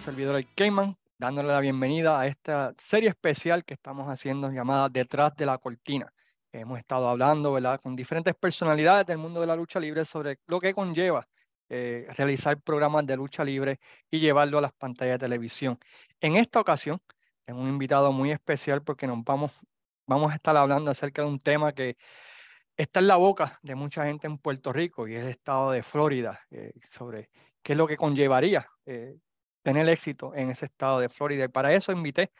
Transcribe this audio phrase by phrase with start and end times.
[0.00, 5.36] servidor el Cayman, dándole la bienvenida a esta serie especial que estamos haciendo llamada Detrás
[5.36, 6.10] de la Cortina.
[6.52, 7.78] Hemos estado hablando ¿verdad?
[7.82, 11.28] con diferentes personalidades del mundo de la lucha libre sobre lo que conlleva
[11.68, 13.78] eh, realizar programas de lucha libre
[14.10, 15.78] y llevarlo a las pantallas de televisión.
[16.18, 16.98] En esta ocasión,
[17.44, 19.60] tengo un invitado muy especial porque nos vamos,
[20.06, 21.98] vamos a estar hablando acerca de un tema que
[22.74, 25.82] está en la boca de mucha gente en Puerto Rico y es el estado de
[25.82, 27.28] Florida, eh, sobre
[27.62, 29.18] qué es lo que conllevaría eh,
[29.62, 31.44] tener éxito en ese estado de Florida.
[31.44, 32.32] Y para eso invité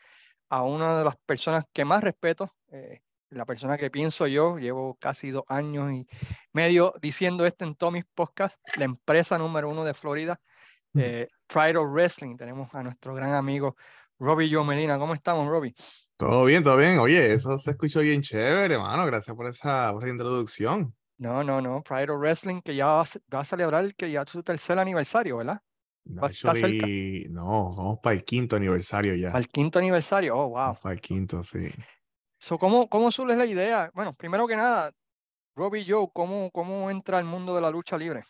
[0.49, 4.95] a una de las personas que más respeto, eh, la persona que pienso yo, llevo
[4.95, 6.07] casi dos años y
[6.51, 10.39] medio diciendo esto en todos mis podcasts, la empresa número uno de Florida,
[10.95, 12.35] eh, Pride of Wrestling.
[12.35, 13.75] Tenemos a nuestro gran amigo
[14.19, 14.97] Robbie Joe Medina.
[14.97, 15.73] ¿Cómo estamos, Robbie?
[16.17, 16.99] Todo bien, todo bien.
[16.99, 19.05] Oye, eso se escuchó bien chévere, hermano.
[19.05, 20.93] Gracias por esa, por esa introducción.
[21.17, 21.81] No, no, no.
[21.81, 25.61] Pride of Wrestling, que ya va a, celebrar que ya su tercer aniversario, ¿verdad?
[26.05, 26.27] No,
[27.29, 29.27] no, vamos para el quinto aniversario ya.
[29.27, 30.75] Para el quinto aniversario, oh, wow.
[30.81, 31.69] para el quinto, sí.
[32.39, 33.91] So, ¿cómo, ¿Cómo surge la idea?
[33.93, 34.91] Bueno, primero que nada,
[35.55, 38.23] Robbie Joe, ¿cómo, ¿cómo entra al mundo de la lucha libre?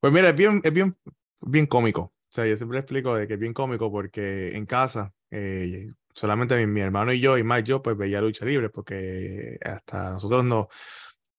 [0.00, 0.96] Pues mira, es bien, es bien,
[1.40, 2.00] bien cómico.
[2.02, 6.56] O sea, yo siempre explico de que es bien cómico porque en casa, eh, solamente
[6.56, 10.42] mi, mi, hermano y yo, y más yo, pues veía lucha libre porque hasta nosotros
[10.42, 10.68] no,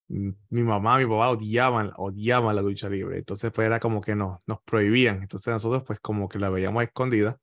[0.07, 3.17] mi mamá, mi papá odiaban, odiaban la lucha libre.
[3.17, 5.21] Entonces, pues era como que nos, nos prohibían.
[5.21, 7.37] Entonces, nosotros, pues, como que la veíamos a escondida,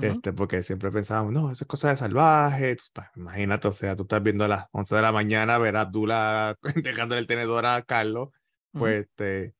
[0.00, 2.76] este, porque siempre pensábamos, no, eso es cosa de salvaje.
[2.92, 5.82] Pues, imagínate, o sea, tú estás viendo a las 11 de la mañana ver a
[5.82, 8.30] Abdullah dejando el tenedor a Carlos,
[8.72, 9.54] pues, este,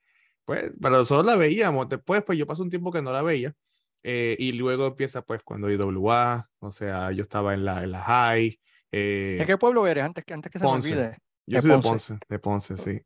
[0.44, 1.88] pues, pero nosotros la veíamos.
[1.88, 3.54] Después, pues, yo pasé un tiempo que no la veía.
[4.02, 8.02] Eh, y luego empieza, pues, cuando IWA, o sea, yo estaba en la, en la
[8.02, 8.60] high.
[8.92, 10.04] Eh, ¿De qué pueblo eres?
[10.04, 11.18] Antes que, antes que se me olvide.
[11.46, 13.00] Yo soy de Ponce, de Ponce, sí.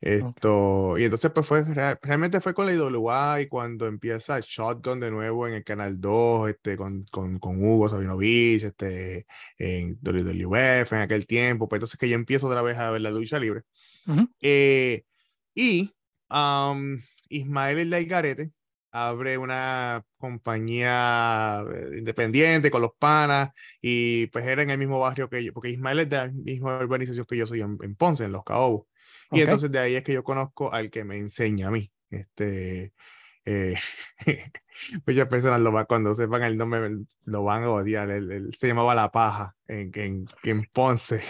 [0.00, 1.64] Esto, y entonces pues fue,
[2.02, 6.50] realmente fue con la IWA y cuando empieza Shotgun de nuevo en el Canal 2,
[6.50, 9.26] este, con, con, con Hugo Sabinovich, este,
[9.56, 13.10] en WWF en aquel tiempo, pues entonces que yo empiezo otra vez a ver la
[13.10, 13.62] lucha libre.
[14.40, 15.04] Eh,
[15.54, 15.94] y
[16.30, 18.52] um, Ismael el Garete
[18.96, 25.28] abre una compañía eh, independiente con los panas y pues era en el mismo barrio
[25.28, 28.32] que yo, porque Ismael es de la misma urbanización que yo soy en, Ponce, en
[28.32, 28.86] Los Caobos.
[29.30, 31.90] Y entonces de ahí es que yo conozco al que me enseña a mí.
[32.10, 32.92] Este,
[33.44, 33.74] eh,
[35.06, 38.10] muchas personas lo van, cuando sepan el nombre lo van a odiar.
[38.10, 41.22] Él, se llamaba La Paja en, en, en Ponce.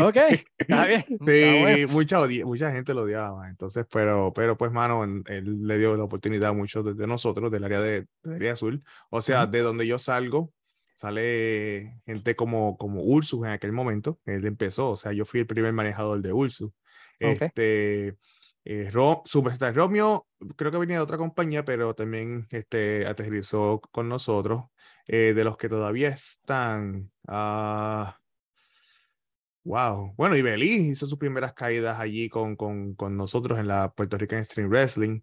[0.00, 0.16] Ok,
[0.58, 1.04] está bien.
[1.26, 3.48] sí, mucha, mucha gente lo odiaba.
[3.48, 7.64] Entonces, pero, pero pues, mano, él le dio la oportunidad a muchos de, nosotros del
[7.64, 8.82] área de, área azul.
[9.10, 10.52] O sea, de donde yo salgo,
[10.94, 14.18] sale gente como, como Ursus en aquel momento.
[14.24, 16.72] Él empezó, o sea, yo fui el primer manejador de Ursus.
[17.18, 18.16] Este
[18.66, 24.08] eh, Ro, Superstar Romeo, creo que venía de otra compañía, pero también este, aterrizó con
[24.08, 24.64] nosotros.
[25.08, 27.12] Eh, de los que todavía están.
[27.28, 28.10] Uh,
[29.64, 30.14] wow.
[30.16, 34.18] Bueno, y Beliz hizo sus primeras caídas allí con, con, con nosotros en la Puerto
[34.18, 35.20] Rican Stream Wrestling.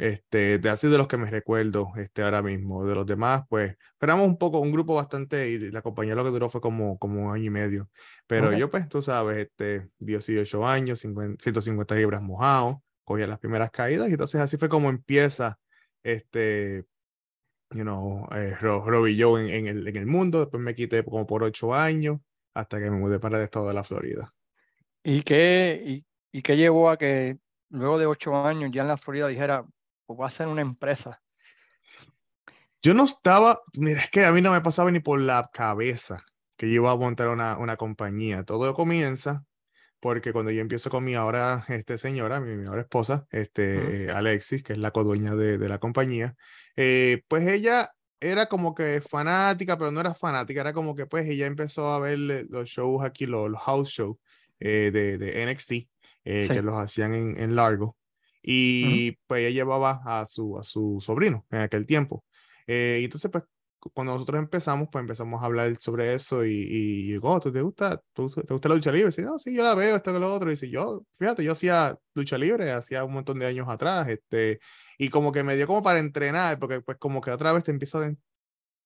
[0.00, 2.86] Este, de así de los que me recuerdo este, ahora mismo.
[2.86, 6.30] De los demás, pues, esperamos un poco, un grupo bastante, y la compañía lo que
[6.30, 7.90] duró fue como, como un año y medio.
[8.26, 14.08] Pero yo, pues, tú sabes, este, 18 años, 150 libras mojado, cogía las primeras caídas,
[14.08, 15.58] y entonces así fue como empieza,
[16.02, 16.86] este,
[17.68, 20.40] you know, eh, Robbie Joe en, en, el, en el mundo.
[20.40, 22.20] Después me quité como por 8 años,
[22.54, 24.32] hasta que me mudé para el estado de la Florida.
[25.04, 27.36] ¿Y qué, y, y qué llevó a que
[27.68, 29.66] luego de 8 años ya en la Florida dijera,
[30.10, 31.22] o va a ser una empresa.
[32.82, 36.24] Yo no estaba, mira, es que a mí no me pasaba ni por la cabeza
[36.56, 38.42] que yo iba a montar una, una compañía.
[38.44, 39.44] Todo comienza
[40.00, 44.72] porque cuando yo empiezo con mi ahora este, señora, mi, ahora esposa, este, Alexis, que
[44.72, 46.34] es la codueña de, de la compañía,
[46.74, 51.28] eh, pues ella era como que fanática, pero no era fanática, era como que pues
[51.28, 54.16] ella empezó a ver los shows aquí, los, house shows
[54.58, 55.72] eh, de, de, NXT,
[56.24, 57.96] eh, que los hacían en, en Largo.
[58.42, 62.24] Y pues ella llevaba a su, a su sobrino en aquel tiempo.
[62.66, 63.44] Eh, y entonces, pues,
[63.94, 68.22] cuando nosotros empezamos, pues empezamos a hablar sobre eso y, y, oh, ¿te gusta, te
[68.22, 69.10] gusta la lucha libre?
[69.10, 70.50] Sí, no, sí, yo la veo, esto que lo otro.
[70.50, 74.60] Y dice, yo, fíjate, yo hacía lucha libre, hacía un montón de años atrás, este,
[74.98, 77.70] y como que me dio como para entrenar, porque pues como que otra vez te
[77.70, 78.12] empieza a,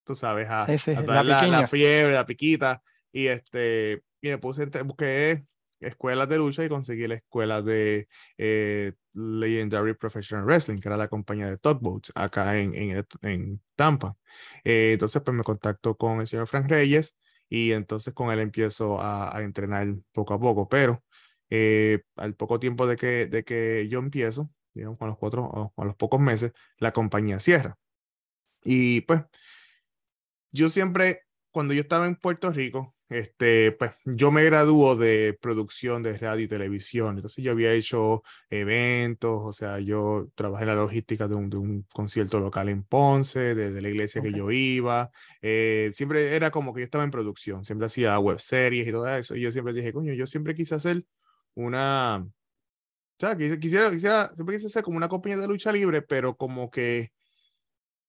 [0.04, 0.66] tú sabes, a,
[1.02, 2.80] dar la, la, fiebre, la piquita,
[3.10, 5.44] y este, y me puse, busqué
[5.86, 8.08] escuelas de lucha y conseguí la escuela de
[8.38, 14.16] eh, Legendary Professional Wrestling, que era la compañía de Tugboats acá en, en, en Tampa.
[14.64, 17.16] Eh, entonces, pues me contacto con el señor Frank Reyes
[17.48, 21.04] y entonces con él empiezo a, a entrenar poco a poco, pero
[21.50, 25.86] eh, al poco tiempo de que, de que yo empiezo, digamos, con los cuatro, con
[25.86, 27.76] los pocos meses, la compañía cierra.
[28.64, 29.22] Y pues,
[30.52, 31.20] yo siempre,
[31.50, 36.44] cuando yo estaba en Puerto Rico, este, pues yo me graduó de producción de radio
[36.44, 41.34] y televisión, entonces yo había hecho eventos, o sea, yo trabajé en la logística de
[41.34, 45.10] un, de un concierto local en Ponce, desde la iglesia que yo iba,
[45.42, 49.08] eh, siempre era como que yo estaba en producción, siempre hacía web series y todo
[49.08, 51.04] eso, y yo siempre dije, coño, yo siempre quise hacer
[51.54, 52.32] una, o
[53.18, 57.12] sea, quisiera, quisiera, siempre quise hacer como una compañía de lucha libre, pero como que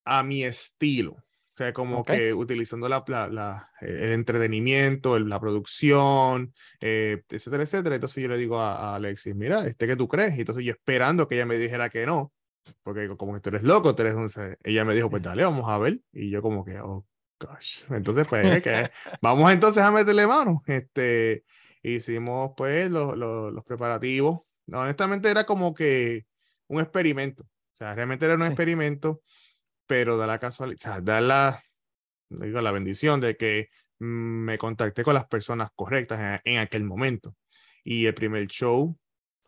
[0.04, 1.25] a mi estilo.
[1.56, 7.96] O sea, como que utilizando la, la, el entretenimiento, la producción, eh, etcétera, etcétera.
[7.96, 10.36] Entonces yo le digo a, Alexis, mira, este que tú crees.
[10.36, 12.34] Y entonces yo esperando que ella me dijera que no,
[12.84, 14.28] porque como que tú eres loco, tú eres un...
[14.66, 16.02] Ella me dijo, pues dale, vamos a ver.
[16.12, 17.06] Y yo como que, oh,
[17.40, 17.86] gosh.
[17.90, 18.92] Entonces, pues, que
[19.22, 20.62] vamos entonces a meterle mano.
[20.68, 21.46] Este,
[21.82, 24.42] hicimos, pues, los, los, los preparativos.
[24.70, 26.26] Honestamente era como que
[26.68, 27.44] un experimento.
[27.44, 29.22] O sea, realmente era un experimento
[29.88, 31.64] pero da la casualidad, da la,
[32.30, 37.36] digo, la bendición de que me contacté con las personas correctas en, aquel momento.
[37.84, 38.98] Y el primer show,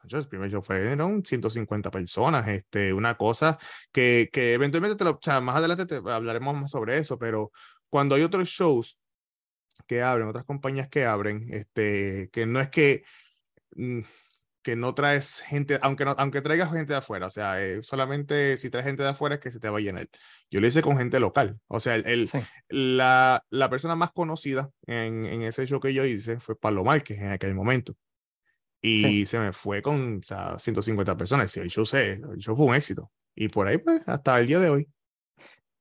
[0.09, 3.57] el primer show fue, eran 150 personas, este, una cosa
[3.91, 7.51] que, que eventualmente, te lo, o sea, más adelante te, hablaremos más sobre eso, pero
[7.89, 8.99] cuando hay otros shows
[9.87, 13.03] que abren, otras compañías que abren, este, que no es que...
[13.75, 14.01] Mm,
[14.67, 18.57] que no traes gente, aunque, no, aunque traigas gente de afuera, o sea, eh, solamente
[18.57, 20.09] si traes gente de afuera es que se te va a llenar.
[20.51, 22.29] Yo lo hice con gente local, o sea, el,
[22.67, 27.17] la, la, persona más conocida en, en, ese show que yo hice fue Pablo Márquez
[27.17, 27.95] en aquel momento.
[28.81, 31.55] Y se me fue con o sea, 150 personas.
[31.55, 33.09] Y el show, se, el show fue un éxito.
[33.35, 34.89] Y por ahí, pues, hasta el día de hoy.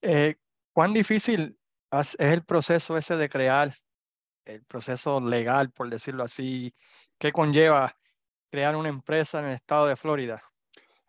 [0.01, 0.37] Eh,
[0.73, 1.59] ¿Cuán difícil
[1.91, 3.75] es el proceso ese de crear,
[4.45, 6.73] el proceso legal, por decirlo así,
[7.19, 7.97] que conlleva
[8.57, 10.43] crear una empresa en el estado de Florida?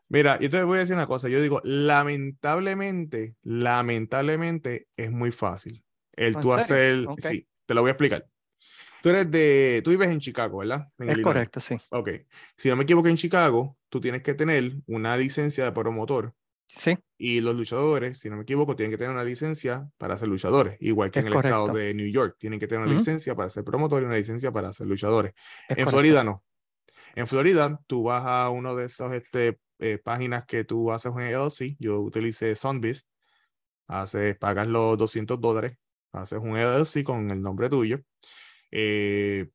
[0.10, 1.30] Mira, yo te voy a decir una cosa.
[1.30, 5.82] Yo digo, lamentablemente, lamentablemente es muy fácil.
[6.12, 8.26] El tú hacer, sí, te lo voy a explicar.
[9.02, 10.90] Tú eres de, tú vives en Chicago, ¿verdad?
[10.98, 11.78] es correcto, sí.
[11.92, 12.10] Ok.
[12.58, 16.34] Si no me equivoco, en Chicago, tú tienes que tener una licencia de promotor.
[16.76, 16.98] Sí.
[17.18, 20.76] Y los luchadores, si no me equivoco, tienen que tener una licencia para ser luchadores,
[20.82, 22.36] igual que en el estado de New York.
[22.38, 25.32] Tienen que tener una licencia para ser promotor y una licencia para ser luchadores.
[25.70, 26.44] en Florida no.
[27.18, 31.24] En Florida, tú vas a uno de esas este, eh, páginas que tú haces un
[31.24, 31.76] LLC.
[31.80, 33.10] Yo utilicé Sunbeast.
[33.88, 35.80] Haces, pagas los 200 dólares.
[36.12, 38.02] Haces un LLC con el nombre tuyo.
[38.70, 39.50] Eh,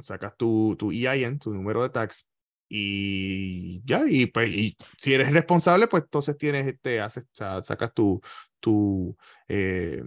[0.00, 2.26] sacas tu, tu EIN, tu número de tax.
[2.70, 8.22] Y ya, y pues, y si eres responsable, pues entonces tienes este, haces, sacas tu,
[8.60, 9.14] tu
[9.48, 10.02] eh,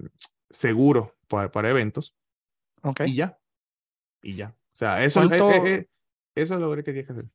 [0.50, 2.18] seguro para, para eventos.
[2.82, 3.12] Okay.
[3.12, 3.38] Y ya.
[4.24, 4.48] Y ya.
[4.50, 5.86] O sea, eso es,
[6.42, 7.26] eso es lo que tienes que hacer.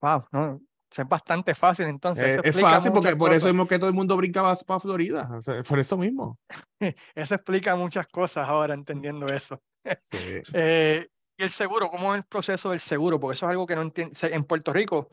[0.00, 0.60] Wow, no,
[1.00, 2.38] es bastante fácil entonces.
[2.38, 5.28] Eh, es fácil porque por eso mismo que todo el mundo brincaba para Florida,
[5.68, 6.38] por eso mismo.
[7.14, 9.60] eso explica muchas cosas ahora entendiendo eso.
[10.54, 13.18] Eh, y el seguro, ¿cómo es el proceso del seguro?
[13.18, 14.16] Porque eso es algo que no entiendo.
[14.22, 15.08] En Puerto Rico,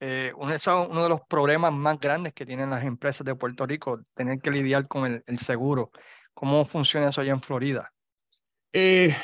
[0.00, 0.56] eh, uno,
[0.90, 4.50] uno de los problemas más grandes que tienen las empresas de Puerto Rico, tener que
[4.50, 5.92] lidiar con el, el seguro.
[6.34, 7.92] ¿Cómo funciona eso allá en Florida?
[8.72, 9.14] Eh,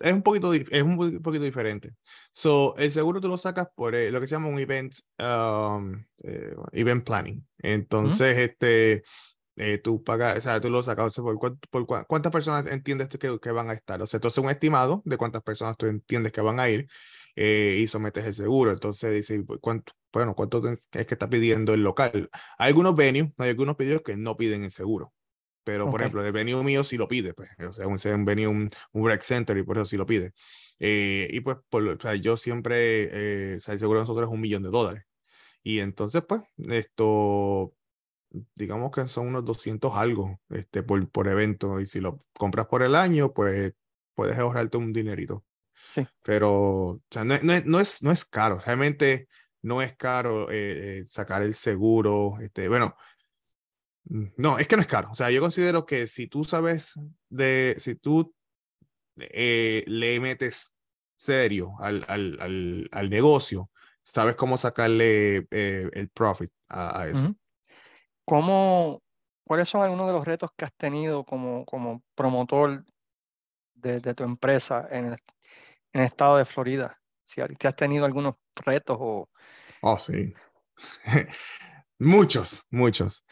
[0.00, 1.94] es un poquito, es un poquito diferente.
[2.32, 6.04] So, el seguro tú lo sacas por eh, lo que se llama un event, um,
[6.22, 7.46] eh, event planning.
[7.58, 9.02] Entonces, este,
[9.56, 11.38] eh, tú pagas, o sea, tú lo sacas por,
[11.70, 14.00] por, cuántas personas entiendes que, que, van a estar.
[14.00, 16.88] O sea, entonces un estimado de cuántas personas tú entiendes que van a ir
[17.36, 18.72] y sometes el seguro.
[18.72, 22.30] Entonces, dice, ¿cuánto, bueno, ¿cuánto es que está pidiendo el local?
[22.58, 25.12] Hay algunos venues, hay algunos pedidos que no piden el seguro.
[25.64, 27.48] Pero, por ejemplo, el venue mío sí lo pide, pues.
[27.66, 30.32] O sea, un, un venue, un, un rec center, y por eso sí lo pide.
[30.78, 34.28] Eh, y pues, por, o sea, yo siempre, eh, o sea, el seguro de nosotros
[34.28, 35.04] es un millón de dólares.
[35.62, 37.74] Y entonces, pues, esto,
[38.54, 41.80] digamos que son unos 200 algo este, por, por evento.
[41.80, 43.72] Y si lo compras por el año, pues
[44.14, 45.44] puedes ahorrarte un dinerito.
[45.94, 46.06] Sí.
[46.22, 48.58] Pero, o sea, no, no, no, es, no es caro.
[48.58, 49.28] Realmente
[49.62, 52.36] no es caro eh, sacar el seguro.
[52.40, 52.94] Este, bueno,
[54.06, 55.10] no, es que no es caro.
[55.10, 56.94] O sea, yo considero que si tú sabes
[57.28, 58.34] de, si tú
[59.16, 60.74] eh, le metes
[61.16, 63.70] serio al, al, al, al, negocio,
[64.02, 67.34] sabes cómo sacarle eh, el profit a, eso.
[68.26, 69.02] ¿Cómo,
[69.44, 72.84] ¿Cuáles son algunos de los retos que has tenido como, como promotor
[73.74, 75.16] de, de tu empresa en el,
[75.92, 77.00] en el estado de Florida?
[77.24, 79.30] Si te has tenido algunos retos o...
[79.80, 80.34] Oh, sí.
[81.98, 83.24] muchos, muchos.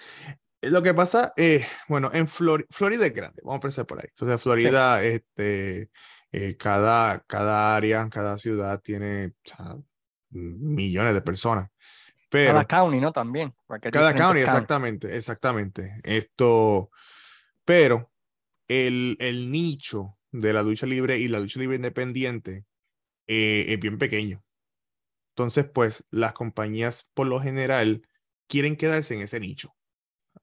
[0.62, 4.06] Lo que pasa, eh, bueno, en Florida es grande, vamos a empezar por ahí.
[4.08, 5.90] Entonces, Florida, este,
[6.30, 9.32] eh, cada, cada área, cada ciudad tiene
[10.30, 11.68] millones de personas.
[12.30, 13.12] Pero, cada county, ¿no?
[13.12, 13.54] También.
[13.90, 16.00] cada county, exactamente, exactamente.
[16.04, 16.90] Esto,
[17.64, 18.10] pero
[18.68, 22.64] el, el nicho de la lucha libre y la lucha libre independiente
[23.26, 24.42] eh, es bien pequeño.
[25.34, 28.06] Entonces, pues las compañías por lo general
[28.48, 29.74] quieren quedarse en ese nicho.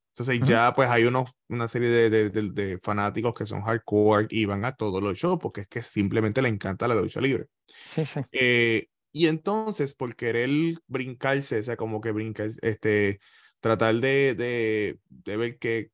[0.10, 0.46] Entonces Ujú.
[0.46, 4.46] ya pues hay unos, una serie de, de- de- de fanáticos que son hardcore y
[4.46, 7.48] van a todos los shows porque es que simplemente le encanta la lucha libre.
[7.86, 8.22] Sí, sí.
[8.32, 10.50] Eh, y entonces, por querer
[10.88, 13.20] brincarse, o sea, como que brincar, este,
[13.60, 15.92] tratar de, de, de ver qué,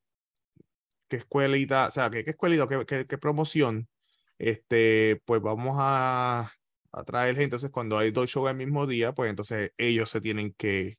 [1.07, 3.89] qué escuelita, o sea, qué, qué escuelita, qué, qué, qué promoción,
[4.37, 6.51] este, pues vamos a,
[6.91, 7.45] a traer gente.
[7.45, 10.97] Entonces, cuando hay dos shows al mismo día, pues entonces ellos se tienen que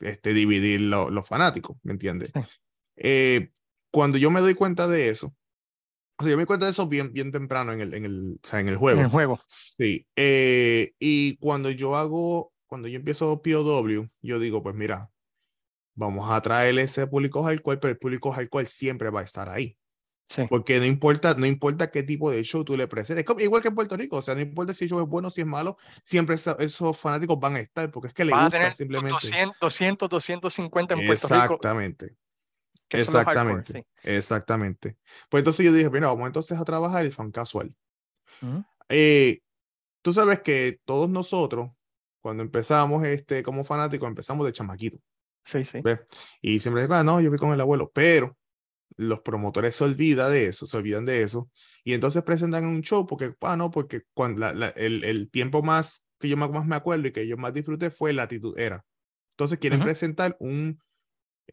[0.00, 2.30] este, dividir lo- los fanáticos, ¿me entiendes?
[2.34, 2.40] Sí.
[2.96, 3.50] Eh,
[3.90, 5.34] cuando yo me doy cuenta de eso,
[6.18, 8.40] o sea, yo me doy cuenta de eso bien, bien temprano en el, en el,
[8.42, 8.98] o sea, en el juego.
[9.00, 9.38] En el juego.
[9.78, 15.10] Sí, eh, y cuando yo hago, cuando yo empiezo POW, yo digo, pues mira,
[15.94, 19.76] vamos a traer ese público hardcore, pero el público hardcore siempre va a estar ahí.
[20.28, 20.42] Sí.
[20.48, 23.68] Porque no importa, no importa qué tipo de show tú le presentes, como- igual que
[23.68, 25.78] en Puerto Rico, o sea, no importa si el show es bueno, si es malo,
[26.02, 28.72] siempre esa- esos fanáticos van a estar, porque es que les Vas a gusta tener
[28.74, 29.12] simplemente.
[29.12, 31.34] 200, 200, 250 en Puerto Rico.
[31.44, 32.06] Exactamente.
[32.06, 32.14] Los
[32.90, 33.86] hardcore, Exactamente.
[34.02, 34.96] Exactamente.
[35.28, 37.74] Pues entonces yo dije, mira, vamos entonces a trabajar el fan casual.
[38.40, 38.46] sí.
[38.46, 38.64] Ujú.
[38.88, 39.40] Eh,
[40.02, 41.70] tú sabes que todos nosotros,
[42.20, 44.98] cuando empezamos este, como fanáticos, empezamos de chamaquito.
[45.44, 45.80] Sí, sí.
[45.82, 46.00] ¿ves?
[46.40, 48.36] Y siempre ah, no, yo fui con el abuelo, pero
[48.96, 51.50] los promotores se olvidan de eso, se olvidan de eso,
[51.84, 55.62] y entonces presentan un show porque, ah, no, porque cuando la- la- el, el tiempo
[55.62, 58.58] más que yo más, más me acuerdo y que yo más disfruté fue la actitud
[58.58, 58.84] era.
[59.32, 59.84] Entonces quieren Ujú.
[59.84, 60.78] presentar un,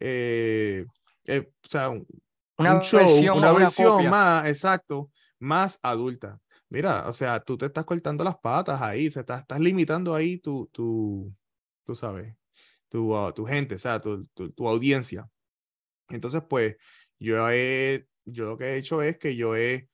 [0.00, 0.86] eh,
[1.24, 2.06] eh, o sea, un,
[2.58, 4.10] Una un show, versión una una versión copia.
[4.10, 6.40] más, exacto, más adulta.
[6.68, 10.38] Mira, o sea, tú te estás cortando las patas ahí, se está- estás limitando ahí
[10.38, 11.32] tu, tu,
[11.84, 12.34] tú sabes,
[12.90, 15.28] tu, ah, tu gente, o sea, tu, tu, tu audiencia.
[16.08, 16.76] Entonces, pues,
[17.24, 19.88] yo he, yo lo que he hecho es que yo he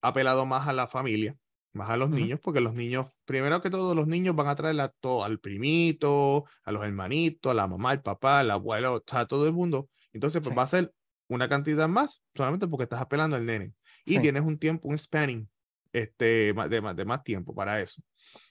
[0.00, 1.36] apelado más a la familia,
[1.72, 2.18] más a los Ujú.
[2.18, 5.38] niños, porque los niños, primero que todo, los niños van a traer a todo, al
[5.38, 9.88] primito, a los hermanitos, a la mamá, al papá, al abuelo, a todo el mundo.
[10.12, 10.56] Entonces, pues Sí.
[10.56, 10.92] va a ser
[11.28, 13.72] una cantidad más, solamente porque estás apelando al nene.
[14.04, 14.20] Y Sí.
[14.20, 15.48] tienes un tiempo, un spanning
[15.92, 18.02] este, de, más, de más tiempo para eso.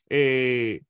[0.10, 0.82] Eh,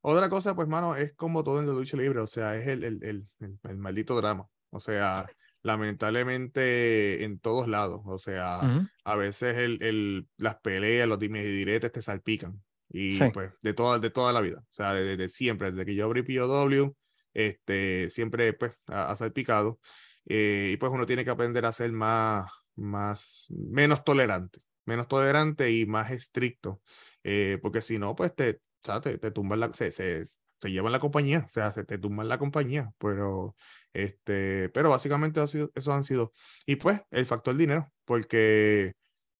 [0.00, 2.84] otra cosa, pues, mano, es como todo en la lucha libre, o sea, es el,
[2.84, 4.46] el, el, el- el maldito drama.
[4.70, 5.26] O sea,
[5.68, 8.88] lamentablemente en todos lados, o sea, Ujú.
[9.04, 12.64] a veces el, el, las peleas, los dimes y diretes te salpican.
[12.90, 13.30] Y Sí.
[13.30, 16.06] pues de toda, de toda la vida, o sea, desde de, siempre, desde que yo
[16.06, 16.96] abrí POW,
[17.34, 19.80] este, siempre pues ha, ha salpicado.
[20.26, 25.70] Eh, y pues uno tiene que aprender a ser más, más, menos tolerante, menos tolerante
[25.72, 26.82] y más estricto,
[27.22, 28.60] eh, porque si no, pues te,
[29.02, 32.28] te, te tumban la, se, se, se llevan la compañía, o sea, se te tumban
[32.28, 33.56] la compañía, pero,
[33.92, 36.32] este, pero básicamente ha sido, eso han sido,
[36.66, 38.94] y pues el factor dinero, porque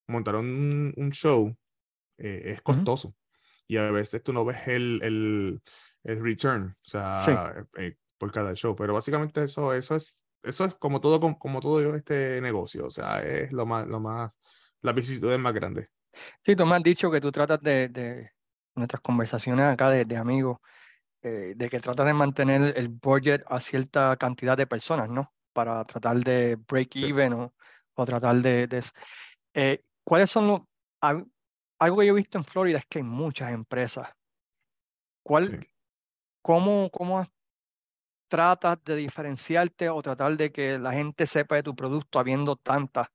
[0.06, 1.54] montar un, un show
[2.16, 3.14] eh, es costoso
[3.66, 5.62] y a veces tú no ves el, el,
[6.04, 10.74] el return, o sea, eh, por cada show, pero básicamente eso, eso es, eso es
[10.74, 14.40] como todo, como, como todo este negocio, o sea, es lo más, lo más,
[14.80, 15.88] las vicisitudes más grandes.
[16.42, 18.30] Sí, tú me has dicho que tú tratas de, de
[18.74, 20.58] nuestras conversaciones acá de, de amigos,
[21.22, 25.32] eh, de que tratas de mantener el budget a cierta cantidad de personas, ¿no?
[25.52, 27.06] Para tratar de break Sí.
[27.06, 27.54] even o,
[27.94, 28.90] o tratar de, de eso.
[29.54, 30.60] Eh, ¿cuáles son los...
[31.00, 31.26] al-
[31.80, 34.08] Algo que yo he visto en Florida es que hay muchas empresas.
[35.24, 35.56] ¿Cuál, Sí.
[36.42, 37.24] cómo, cómo
[38.28, 43.08] tratas de diferenciarte o tratar de que la gente sepa de tu producto habiendo tantas,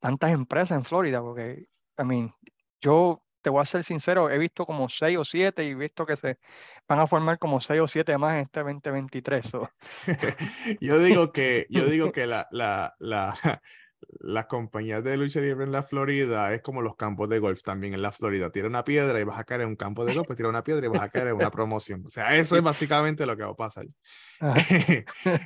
[0.00, 1.20] tantas empresas en Florida?
[1.20, 1.66] Porque,
[1.98, 2.34] I mean,
[2.80, 6.06] yo te voy a ser sincero, he visto como seis o siete y he visto
[6.06, 6.38] que se
[6.88, 9.46] van a formar como seis o siete más en este 2023.
[9.46, 9.68] so,
[10.80, 13.34] yo digo que, yo digo que la, la, la,
[14.20, 17.94] las compañías de lucha libre en la Florida es como los campos de golf también
[17.94, 18.50] en la Florida.
[18.50, 20.64] Tira una piedra y vas a caer en un campo de golf, pues tira una
[20.64, 22.04] piedra y vas a caer en una promoción.
[22.06, 23.86] O sea, eso es básicamente lo que va a pasar.
[24.40, 24.72] ajá.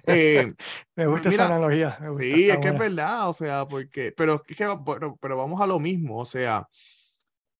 [0.06, 0.54] Eh,
[0.96, 1.98] Me gusta mira, esa analogía.
[2.10, 2.78] gusta, Sí, es que es buena.
[2.78, 6.66] verdad, o sea, porque, pero, es que, pero, pero vamos a lo mismo, o sea,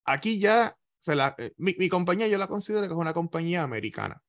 [0.07, 3.63] aquí ya, se la, eh, mi, mi compañía yo la considero que es una compañía
[3.63, 4.23] americana.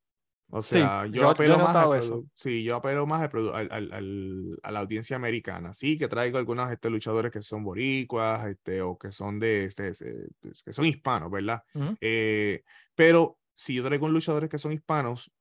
[0.50, 2.26] O Sí, sea, yo, yo- yo apelo más al notado eso.
[2.36, 5.74] sí, yo apelo más al al- al- a la audiencia americana.
[5.74, 9.90] Sí, que traigo algunos este, luchadores que son boricuas, este, o que son de, este,
[9.90, 10.28] este,
[10.66, 11.64] que son hispanos, ¿verdad?
[11.76, 11.98] Ujú.
[12.02, 12.64] Eh,
[12.96, 15.32] pero si yo traigo luchadores que son hispanos,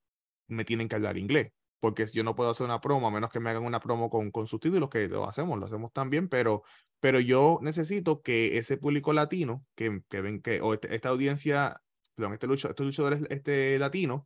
[0.48, 3.40] me tienen que hablar inglés, porque yo no puedo hacer una promo a menos que
[3.40, 6.62] me hagan una promo con, con subtítulos, que lo hacemos, lo hacemos también, pero,
[7.00, 11.82] pero yo necesito que ese público latino, que, que ven que, o este- esta audiencia,
[12.14, 14.22] perdón, este lucho, estos luchadores este, latinos,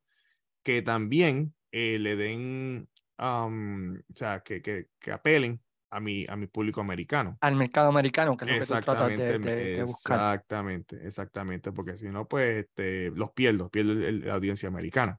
[0.62, 2.88] que también eh, le den,
[3.18, 7.36] um, o sea, que, que, que apelen a mi, a mi público americano.
[7.40, 10.16] Al mercado americano, que es lo que tú tratas de, Exactamente, de- de buscar.
[10.16, 15.18] exactamente, exactamente, porque si no, pues este, los pierdo, pierdo el- el- la audiencia americana.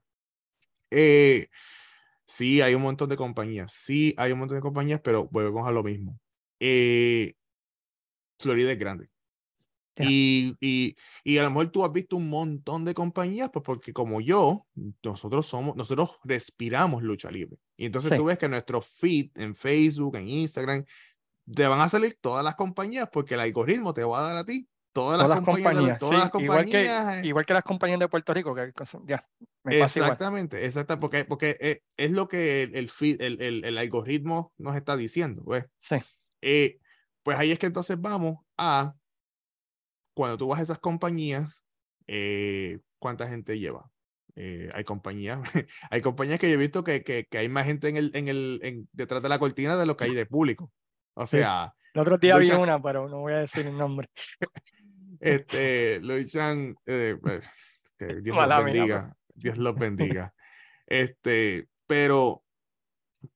[0.90, 1.48] Eh,
[2.24, 5.70] sí, hay un montón de compañías, sí, hay un montón de compañías, pero volvemos a
[5.72, 6.18] lo mismo.
[6.60, 7.34] Eh,
[8.38, 9.08] Florida es grande.
[9.96, 10.06] Ya.
[10.08, 13.92] Y, y, y a lo mejor tú has visto un montón de compañías, pues porque
[13.92, 14.66] como yo,
[15.02, 17.58] nosotros somos, nosotros respiramos lucha libre.
[17.76, 18.16] Y entonces Sí.
[18.16, 20.84] tú ves que nuestro feed en Facebook, en Instagram,
[21.54, 24.44] te van a salir todas las compañías porque el algoritmo te va a dar a
[24.46, 25.98] ti todas las Todas las compañías.
[26.00, 28.72] de- las igual, que, eh, igual que las compañías de Puerto Rico, que
[29.06, 29.28] ya,
[29.64, 29.80] me.
[29.80, 34.52] Exactamente, exacto, porque, porque eh, es lo que el, el, feed- el, el, el algoritmo
[34.58, 35.42] nos está diciendo.
[35.44, 35.64] Pues.
[35.82, 35.96] Sí.
[36.42, 36.78] Eh,
[37.22, 38.94] pues ahí es que entonces vamos a,
[40.14, 41.64] cuando tú vas a esas compañías,
[42.06, 43.88] eh, ¿cuánta gente lleva?
[44.34, 45.40] Eh, hay compañías,
[45.90, 48.28] hay compañías que yo he visto que, que, que hay más gente en el, en
[48.28, 50.72] el, en, detrás de la cortina de lo que hay de público.
[51.14, 51.36] O Sí.
[51.38, 54.08] sea, El otro día vi Lucha- una, pero no voy a decir el nombre.
[55.20, 57.40] este, luchan, eh, eh,
[57.98, 60.34] que Dios los bendiga, Dios los bendiga.
[60.86, 62.44] Este, pero,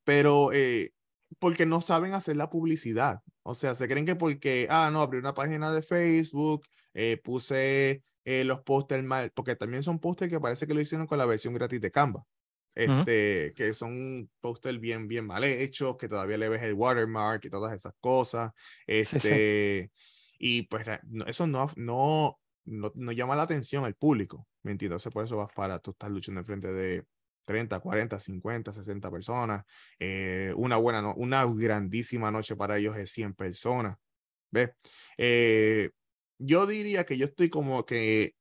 [0.05, 0.93] pero, eh,
[1.39, 3.21] porque no saben hacer la publicidad.
[3.43, 8.03] O sea, se creen que porque, ah, no, abrí una página de Facebook, eh, puse
[8.25, 11.27] eh, los pósters mal, porque también son pósters que parece que lo hicieron con la
[11.27, 12.25] versión gratis de Canva.
[12.75, 17.51] Este, que son pósters bien, bien mal hechos, que todavía le ves el watermark y
[17.51, 18.53] todas esas cosas.
[18.55, 18.83] sí.
[18.87, 19.93] Este,
[20.39, 24.97] y pues no- eso no, no, no, no llama la atención al público, ¿me entiendes?
[25.07, 27.05] Entonces, por eso vas para, tú estás luchando en frente de
[27.45, 29.65] 30, 40, 50, 60 personas.
[30.01, 33.97] eh, una buena, no- una grandísima noche para ellos es 100 personas.
[34.53, 34.71] ¿Ves?
[35.19, 35.91] Eh,
[36.39, 38.35] yo diría que yo estoy como que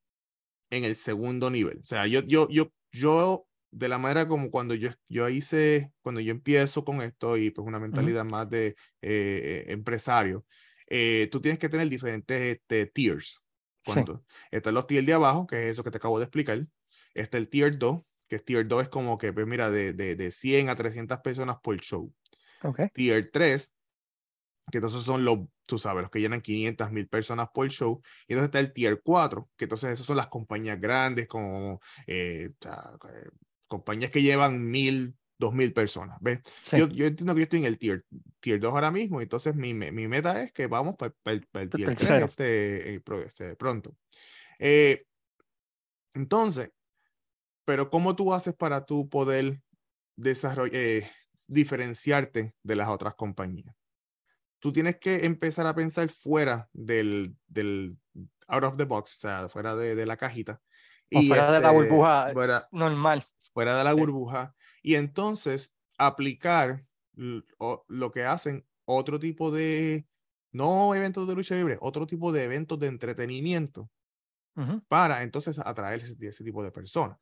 [0.69, 1.79] en el segundo nivel.
[1.79, 6.21] O sea, yo, yo, yo, yo, de la manera como cuando yo, yo hice, cuando
[6.21, 10.45] yo empiezo con esto y pues una mentalidad más de eh, empresario,
[10.87, 13.41] eh, tú tienes que tener diferentes este, tiers.
[13.85, 16.65] Cuando, Están los tiers de abajo, que es eso que te acabo de explicar.
[17.13, 20.15] Está el tier 2, que es tier 2 es como que, pues mira, de, de,
[20.15, 22.11] de 100 a 300 personas por show.
[22.63, 22.81] Ok.
[22.93, 23.75] Tier 3,
[24.71, 28.01] que entonces son los, tú sabes, los que llenan 500 mil personas por show.
[28.27, 32.51] Y entonces está el Tier 4, que entonces esos son las compañías grandes, como eh,
[32.61, 33.29] eh,
[33.67, 36.17] compañías que llevan mil, dos mil personas.
[36.21, 36.39] ¿ves?
[36.63, 36.77] Sí.
[36.77, 38.05] Yo, yo entiendo que yo estoy en el tier,
[38.39, 41.95] tier 2 ahora mismo, entonces mi, mi meta es que vamos para el, El tier
[41.95, 42.25] 3 tercero.
[42.25, 43.95] este, eh, este, pronto.
[44.59, 45.05] Eh,
[46.13, 46.71] entonces,
[47.65, 49.59] pero ¿cómo tú haces para tú poder
[50.15, 51.11] desarrollar, eh,
[51.47, 53.75] diferenciarte de las otras compañías?
[54.59, 57.97] Tú tienes que empezar a pensar fuera del, del
[58.47, 60.61] out of the box, o sea, fuera de, de la cajita.
[61.13, 62.31] O fuera de la burbuja.
[62.33, 63.23] Fuera, Normal.
[63.53, 63.99] fuera de la Sí.
[64.85, 70.07] Y entonces aplicar lo que hacen otro tipo de,
[70.51, 73.89] no eventos de lucha libre, otro tipo de eventos de entretenimiento
[74.87, 77.17] para entonces atraer ese, ese tipo de personas.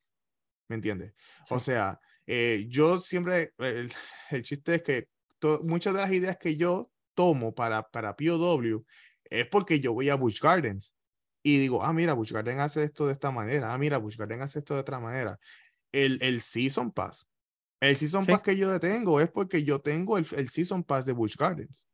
[0.67, 1.13] ¿Me entiendes?
[1.49, 3.89] O sea, eh, yo siempre, el,
[4.32, 5.08] el chiste es que
[5.39, 8.86] to- muchas de las ideas que yo tomo para, para POW
[9.23, 10.97] es porque yo voy a Busch Gardens
[11.41, 14.41] y digo, ah, mira, Busch Gardens hace esto de esta manera, ah, mira, Busch Gardens
[14.43, 15.39] hace esto de otra manera.
[15.93, 17.30] El, el Season Pass.
[17.89, 18.32] El Season Sí.
[18.32, 21.89] Pass que yo tengo es porque yo tengo el, el Season Pass de Busch Gardens.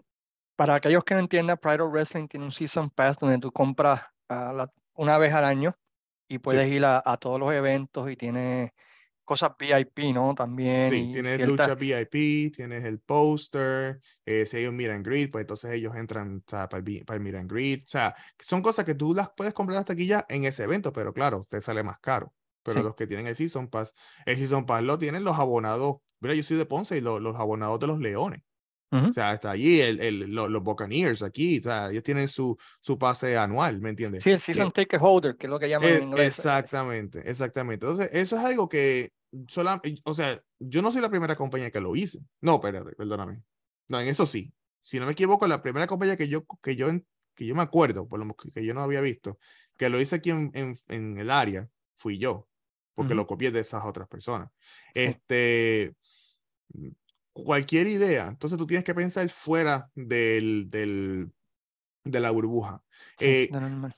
[0.56, 4.02] Para aquellos que no entiendan, Pride of Wrestling tiene un Season Pass donde tú compras
[4.28, 5.76] la- una vez al año
[6.28, 8.74] y puedes ir a, a todos los eventos y tiene
[9.24, 10.34] cosas VIP, ¿no?
[10.36, 10.90] También.
[10.90, 15.72] Sí, tienes ciertas- lucha VIP, tienes el poster, eh, si meet and greet, pues entonces
[15.72, 17.84] ellos entran o sea, para, el, para el meet and greet.
[17.86, 20.92] O sea, son cosas que tú las puedes comprar hasta aquí ya en ese evento,
[20.92, 22.34] pero claro, te sale más caro.
[22.64, 22.84] Pero Sí.
[22.84, 23.94] los que tienen el Season Pass,
[24.26, 25.98] el Season Pass lo tienen los abonados.
[26.20, 28.42] Mira, yo soy de Ponce y lo- los abonados de los Leones.
[28.92, 29.10] Ujú.
[29.10, 31.60] O sea, está allí el, el- lo- los Buccaneers aquí.
[31.60, 34.24] O sea, ellos tienen su, su pase anual, ¿me entiendes?
[34.24, 36.28] Sí, el Season Ticket Holder, que es lo que llaman Eh, en inglés.
[36.40, 37.86] exactamente, exactamente.
[37.86, 39.12] Entonces, eso es algo que,
[39.48, 42.20] sola, o sea, yo no soy la primera compañía que lo hice.
[42.42, 43.42] No, espérate, perdóname.
[43.90, 44.52] No, en eso sí.
[44.82, 46.88] Si no me equivoco, la primera compañía que yo, que yo,
[47.36, 49.38] que yo me acuerdo, por lo que yo no había visto,
[49.78, 52.49] que lo hice aquí en, en, en el área, fui yo,
[53.00, 54.50] porque lo copié de esas otras personas.
[54.94, 55.96] Este,
[57.32, 61.32] cualquier idea, entonces tú tienes que pensar fuera del, del,
[62.04, 62.84] de la burbuja.
[63.18, 63.96] Sí, Eh, de normal.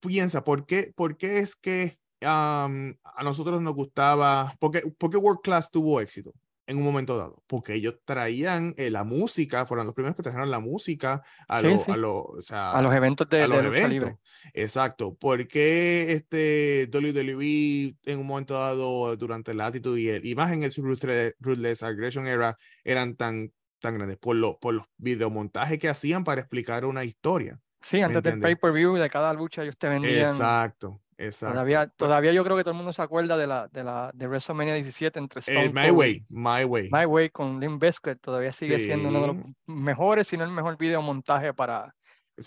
[0.00, 5.10] piensa, ¿por qué, por qué es que am, a nosotros nos gustaba, por qué, por
[5.10, 6.32] qué World Class tuvo éxito?
[6.66, 10.50] En un momento dado, porque ellos traían eh, la música, fueron los primeros que trajeron
[10.50, 11.90] la música a, Sí, lo- sí.
[11.92, 14.06] a, lo- o sea, A los eventos de, a los de lucha libre.
[14.08, 14.26] eventos.
[14.52, 15.14] Exacto.
[15.14, 20.52] ¿Por qué este WWE en un momento dado durante la actitud y, el, y más
[20.52, 20.72] en el
[21.38, 24.18] Ruthless, Aggression Era eran tan, tan grandes?
[24.18, 27.58] Por, lo, por los videomontajes que hacían para explicar una historia.
[27.80, 30.20] Sí, antes del pay-per-view de cada lucha ellos te vendían.
[30.20, 31.54] Exacto, exacto.
[31.54, 34.10] Todavía, Pues, todavía yo creo que todo el mundo se acuerda de la de la
[34.14, 36.90] de WrestleMania 17 entre Stone eh, My Cold Way, My Way.
[36.92, 39.54] My Way con Limp Bizkit todavía sigue siendo uno de los Sí.
[39.66, 41.94] mejores, si no el mejor videomontaje para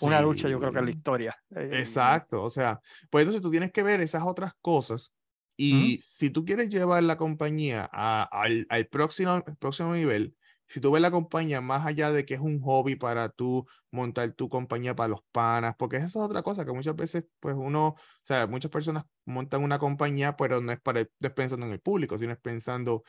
[0.02, 0.98] una lucha, yo creo que en la Sí.
[0.98, 1.36] historia.
[1.56, 2.80] Eh, Exacto, o sea,
[3.10, 5.12] pues entonces tú tienes que ver esas otras cosas
[5.56, 10.34] y si tú quieres llevar la compañía a- al, al próximo, próximo nivel,
[10.70, 14.32] si tú ves la compañía más allá de que es un hobby para tú montar
[14.34, 17.88] tu compañía para los panas, porque esa es otra cosa que muchas veces, pues uno,
[17.88, 21.72] o sea, muchas personas montan una compañía, pero no es, para, no es pensando en
[21.72, 23.04] el público, sino es pensando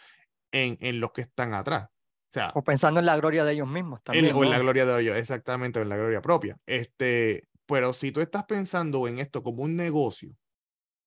[0.51, 1.85] en, en los que están atrás.
[1.89, 1.91] O
[2.29, 4.35] sea, O pensando en la gloria de ellos mismos en- también.
[4.35, 4.59] o en la ¿no?
[4.59, 6.57] gloria de Dios, exactamente, o en la gloria propia.
[6.65, 10.35] Este, pero si tú estás pensando en esto como un negocio,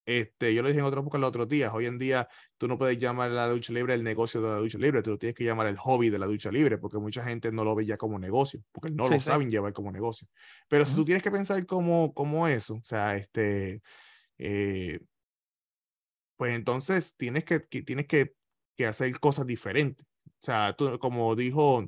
[0.07, 2.79] este, yo lo dije en otro podcast los otros días, hoy en día tú no
[2.79, 5.35] puedes llamar a la lucha libre el negocio de la lucha libre, tú lo tienes
[5.35, 7.97] que llamar el hobby de la lucha libre, porque mucha gente no lo ve ya
[7.97, 9.25] como negocio, porque no Sí, lo sí.
[9.27, 10.29] saben llevar como negocio.
[10.69, 11.01] Pero si Ujú.
[11.01, 13.81] tú tienes que pensar como, como eso, o sea, este,
[14.39, 15.01] eh,
[16.37, 18.35] pues entonces tienes que, que- tienes que,
[18.77, 20.07] que hacer cosas diferentes.
[20.27, 21.87] O sea, tú, como dijo,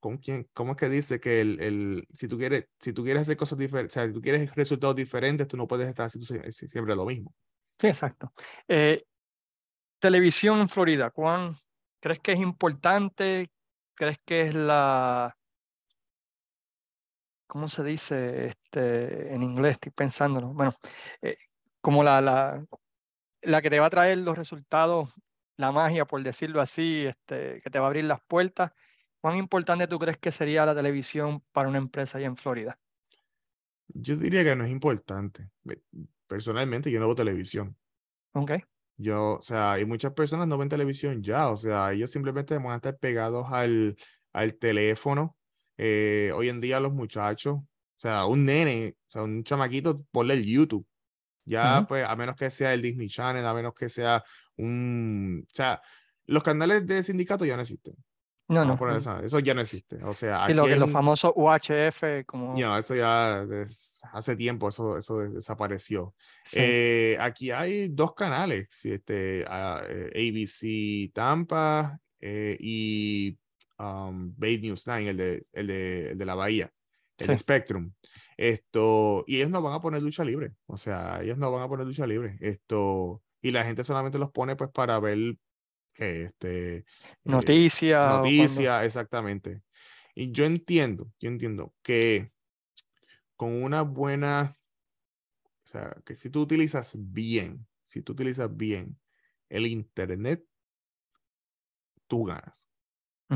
[0.00, 0.48] ¿con quién?
[0.52, 3.58] ¿Cómo es que dice que el, el, si, tú quieres, si tú quieres hacer cosas
[3.58, 6.68] diferentes, o sea, si tú quieres resultados diferentes, tú no puedes estar haciendo sie- sie-
[6.68, 7.34] siempre lo mismo.
[7.78, 8.32] Sí, exacto.
[8.68, 9.04] Eh,
[9.98, 11.56] televisión en Florida, ¿cuán
[12.00, 13.50] crees que es importante?
[13.94, 15.36] ¿Crees que es la,
[17.46, 19.74] ¿cómo se dice este, en inglés?
[19.74, 20.48] Estoy pensándolo.
[20.48, 20.74] Bueno,
[21.22, 21.36] eh,
[21.80, 22.64] como la, la,
[23.42, 25.14] la que te va a traer los resultados,
[25.56, 28.72] la magia, por decirlo así, este, que te va a abrir las puertas.
[29.20, 32.78] ¿Cuán importante tú crees que sería la televisión para una empresa allá en Florida?
[33.86, 35.48] Yo diría que no es importante.
[36.30, 37.76] Me- Personalmente, yo no veo televisión.
[38.32, 38.50] ¿Ok?
[38.96, 42.66] Yo, o sea, y muchas personas no ven televisión ya, o sea, ellos simplemente van
[42.72, 43.96] a estar pegados al,
[44.32, 45.36] al teléfono.
[45.76, 50.34] Eh, hoy en día los muchachos, o sea, un nene, o sea, un chamaquito, ponle
[50.34, 50.86] el YouTube.
[51.44, 51.88] Ya, Ujú.
[51.88, 54.22] pues, a menos que sea el Disney Channel, a menos que sea
[54.56, 55.82] un, o sea,
[56.26, 57.94] los canales de sindicato ya no existen.
[58.48, 58.76] No, no.
[58.76, 58.96] no.
[58.96, 60.02] eso, eso ya no existe.
[60.04, 64.68] O sea, Sí, lo que los famosos UHF, como ya, eso ya des- hace tiempo,
[64.68, 66.14] eso, eso des- desapareció.
[66.44, 73.38] sí, Eh, aquí hay dos canales, sí, este, ah, eh, ABC Tampa eh, y
[73.78, 76.70] um, Bay News 9, el de, el de, el de la Bahía,
[77.18, 77.38] el de.
[77.38, 77.92] Spectrum.
[78.36, 81.68] Esto, y ellos no van a poner lucha libre, o sea, ellos no van a
[81.68, 82.36] poner lucha libre.
[82.40, 85.36] Esto, y la gente solamente los pone pues para ver
[85.94, 86.84] que este, eh,
[88.08, 89.62] Noticias cuando- exactamente.
[90.14, 92.32] Y yo entiendo, yo entiendo que
[93.36, 94.56] con una buena,
[95.64, 98.98] o sea, que si tú utilizas bien, si tú utilizas bien
[99.48, 100.44] el internet,
[102.06, 102.70] tú ganas.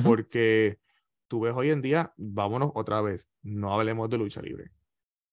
[0.04, 0.78] Porque
[1.26, 4.70] tú ves hoy en día, vámonos otra vez, no hablemos de lucha libre.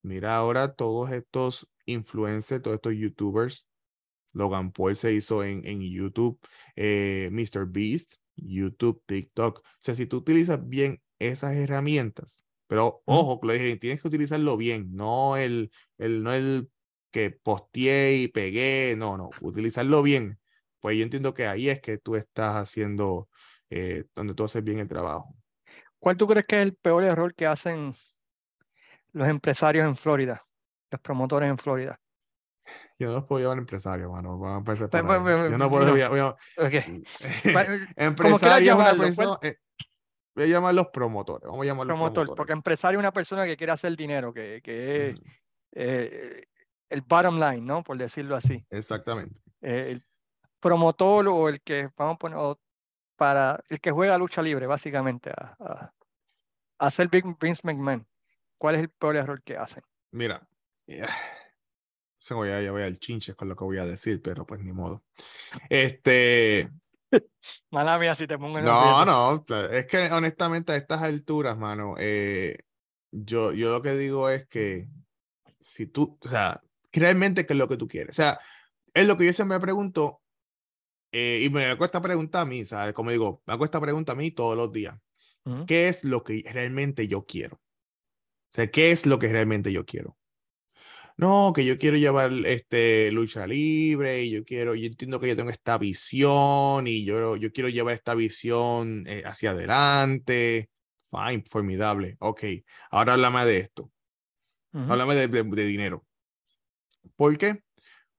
[0.02, 3.68] Mira ahora todos estos influencers, todos estos youtubers.
[4.36, 6.40] Logan Paul se hizo en, en YouTube,
[6.76, 7.66] eh, Mr.
[7.68, 9.60] Beast, YouTube, TikTok.
[9.60, 14.08] O sea, si tú utilizas bien esas herramientas, pero ojo, que lo dije, tienes que
[14.08, 16.70] utilizarlo bien, no el, el, no el
[17.12, 20.38] que posteé y pegué, no, no, utilizarlo bien.
[20.82, 23.30] Pues yo entiendo que ahí es que tú estás haciendo,
[23.70, 25.34] eh, donde tú haces bien el trabajo.
[25.98, 27.94] ¿Cuál tú crees que es el peor error que hacen
[29.14, 30.42] los empresarios en Florida,
[30.92, 32.00] los promotores en Florida?
[33.00, 34.38] Yo no los puedo llamar empresario, mano.
[34.40, 35.98] Vamos a empezar Pues, por pues, pues, Yo no puedo dilo.
[35.98, 36.74] llamar- voy a- Ok,
[37.54, 39.40] Pa- quieras empresario es una persona.
[39.42, 39.58] eh,
[40.36, 41.48] voy a llamarlos promotores.
[41.48, 42.38] Vamos a llamarlos Promotor, promotores.
[42.38, 45.24] porque empresario es una persona que quiere hacer dinero, que, que es Ujú,
[45.74, 46.46] eh,
[46.90, 47.84] el bottom line, ¿no?
[47.84, 48.66] Por decirlo así.
[48.70, 49.40] Exactamente.
[49.62, 50.06] Eh, el
[50.60, 52.38] promotor o el que, vamos a poner,
[53.16, 55.94] para el que juega lucha libre, básicamente, a, a,
[56.80, 56.90] a
[57.40, 58.06] Vince McMahon.
[58.58, 59.84] ¿Cuál es el peor error que hacen?
[60.12, 60.48] Mira,
[60.88, 61.06] eh,
[62.26, 64.74] se voy a, voy al chinche con lo que voy a decir, pero pues ni
[64.74, 65.04] modo.
[65.70, 66.72] Este,
[67.70, 71.94] Mala mía si te pongo en no, no, es que honestamente a estas alturas, mano,
[72.00, 72.58] eh,
[73.12, 74.88] yo, yo lo que digo es que
[75.60, 76.60] si tú, o sea,
[76.92, 78.10] realmente qué es lo que tú quieres.
[78.10, 78.40] O sea,
[78.92, 80.24] es lo que yo siempre me pregunto,
[81.12, 82.96] eh, y me cuesta preguntar a mí, ¿sabes?
[82.96, 84.98] Como digo, me cuesta preguntar a mí todos los días.
[85.68, 87.58] ¿Qué es lo que realmente yo quiero?
[87.58, 90.18] O sea, ¿qué es lo que realmente yo quiero?
[91.18, 95.36] No, que yo quiero llevar este, lucha libre y yo quiero, yo entiendo que yo
[95.36, 100.70] tengo esta visión y yo, yo quiero llevar esta visión eh, hacia adelante.
[101.10, 102.18] Fine, formidable.
[102.20, 102.44] Ok,
[102.92, 103.92] ahora háblame de esto.
[104.74, 106.06] Háblame de, de, dinero.
[107.16, 107.62] ¿Por qué?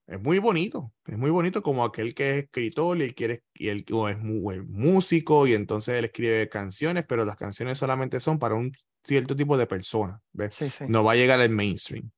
[0.07, 3.69] Es muy bonito, es muy bonito como aquel que es escritor y él quiere, y
[3.69, 8.39] él o es muy, músico y entonces él escribe canciones, pero las canciones solamente son
[8.39, 8.73] para un
[9.05, 10.55] cierto tipo de persona, ¿ves?
[10.89, 12.11] No va a llegar al mainstream.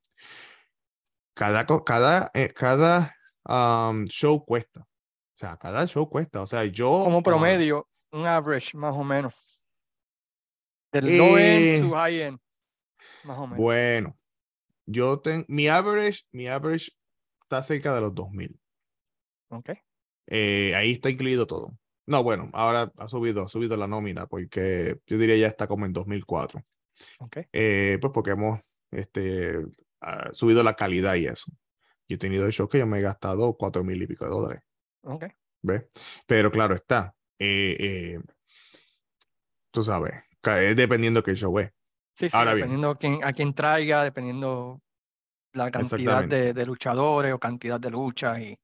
[1.39, 3.15] Cada, cada, eh, cada
[4.09, 4.81] show cuesta.
[4.81, 6.43] O sea, cada show cuesta.
[6.43, 7.05] O sea, yo...
[7.05, 9.63] Como promedio, un average más o menos.
[10.91, 12.41] Del low end to eh, high end,
[13.23, 13.57] más o menos.
[13.57, 14.19] Bueno,
[14.85, 16.91] yo tengo, mi average, mi average
[17.43, 18.59] está cerca de los 2000.
[19.51, 19.71] Ok.
[20.27, 21.79] Eh, ahí está incluido todo.
[22.07, 25.87] No, bueno, ahora ha subido, ha subido la nómina porque yo diría ya está como
[25.87, 26.65] en 2004.
[27.21, 27.37] Ok.
[27.53, 28.59] Eh, pues porque hemos
[28.91, 29.63] este,
[30.33, 31.51] subido la calidad y eso.
[32.09, 34.63] Yo he tenido shows que yo me he gastado cuatro mil y pico de dólares.
[35.03, 35.27] Ok.
[35.63, 35.87] ¿Ves?
[36.27, 37.15] Pero claro está.
[37.39, 38.19] Eh,
[39.71, 41.71] tú sabes, es dependiendo qué show es.
[42.15, 44.81] Sí, sí, dependiendo a quién, a quién traiga, dependiendo
[45.53, 48.59] la cantidad de, de, luchadores o cantidad de luchas y,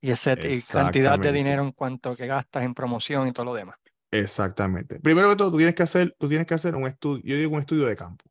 [0.00, 0.36] y, ese,
[0.70, 3.76] cantidad de dinero en cuanto que gastas en promoción y todo lo demás.
[4.10, 5.00] Exactamente.
[5.00, 7.54] Primero que todo, tú tienes que hacer, tú tienes que hacer un estudio, yo digo
[7.54, 8.24] un estudio de campo.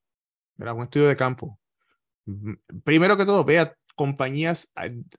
[0.55, 0.75] ¿verdad?
[0.75, 1.59] Un estudio de campo.
[2.83, 4.71] Primero que todo, vea compañías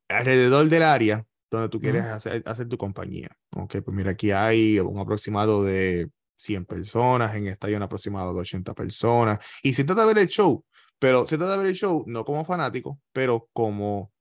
[0.08, 3.28] alrededor del área donde tú quieres hacer, hacer, tu compañía.
[3.52, 8.34] Ok, pues mira, aquí hay un aproximado de 100 personas, en esta hay un aproximado
[8.34, 9.38] de 80 personas.
[9.62, 10.64] Y se trata de ver el show,
[10.98, 14.12] pero se trata de ver el show no como fanático, pero como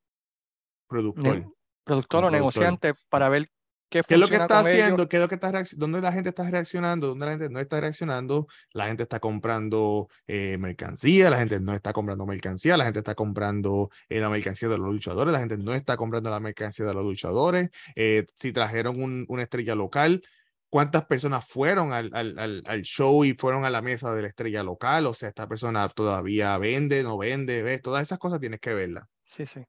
[0.88, 1.52] productor.
[1.84, 3.50] productor o negociante para ver
[3.90, 5.08] ¿Qué, es lo que está haciendo?
[5.08, 7.08] ¿Qué es lo que está ¿Dónde la gente está reaccionando?
[7.08, 8.48] ¿Dónde la gente no está reaccionando?
[8.74, 13.16] La gente está comprando eh, mercancía, la gente no está comprando mercancía, la gente está
[13.16, 16.94] comprando eh, la mercancía de los luchadores, la gente no está comprando la mercancía de
[16.94, 17.70] los luchadores.
[17.96, 20.24] Eh, si trajeron un, una estrella local,
[20.70, 24.64] ¿cuántas personas fueron al, al, al, show y fueron a la mesa de la estrella
[24.64, 25.06] local?
[25.06, 27.82] O sea, esta persona todavía vende, no vende, ¿ves?
[27.82, 29.06] Todas esas cosas tienes que verlas.
[29.24, 29.62] Sí, sí.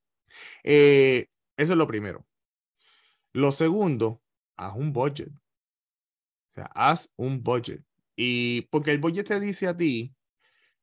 [0.65, 1.27] eso
[1.57, 2.27] es lo primero.
[3.37, 4.23] Lo segundo,
[4.57, 5.29] haz un budget.
[5.29, 7.85] O sea, haz un budget.
[8.17, 10.15] Y porque el budget te dice a ti,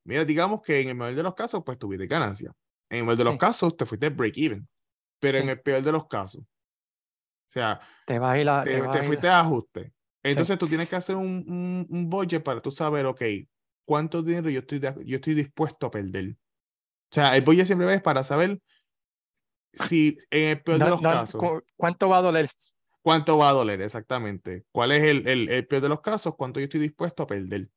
[0.04, 2.54] mira, digamos que en el mejor de los casos, pues tuviste ganancia.
[2.92, 4.68] En el mejor de los casos, te fuiste break even.
[5.20, 9.28] Pero en el peor de los casos, o sea, te, vas a la, te, fuiste
[9.28, 9.92] a ajuste.
[10.22, 13.22] Entonces tú tienes que hacer un, un, un, budget para tú saber, ok,
[13.84, 16.36] cuánto dinero yo estoy, yo estoy dispuesto a perder.
[17.12, 18.62] O sea, el budget siempre es para saber
[19.74, 21.42] si en el peor de los casos.
[21.76, 22.50] ¿Cuánto va a doler?
[23.02, 23.82] ¿Cuánto va a doler?
[23.82, 24.66] Exactamente.
[24.72, 26.36] ¿Cuál es el, el, el peor de los casos?
[26.38, 27.70] ¿Cuánto yo estoy dispuesto a perder?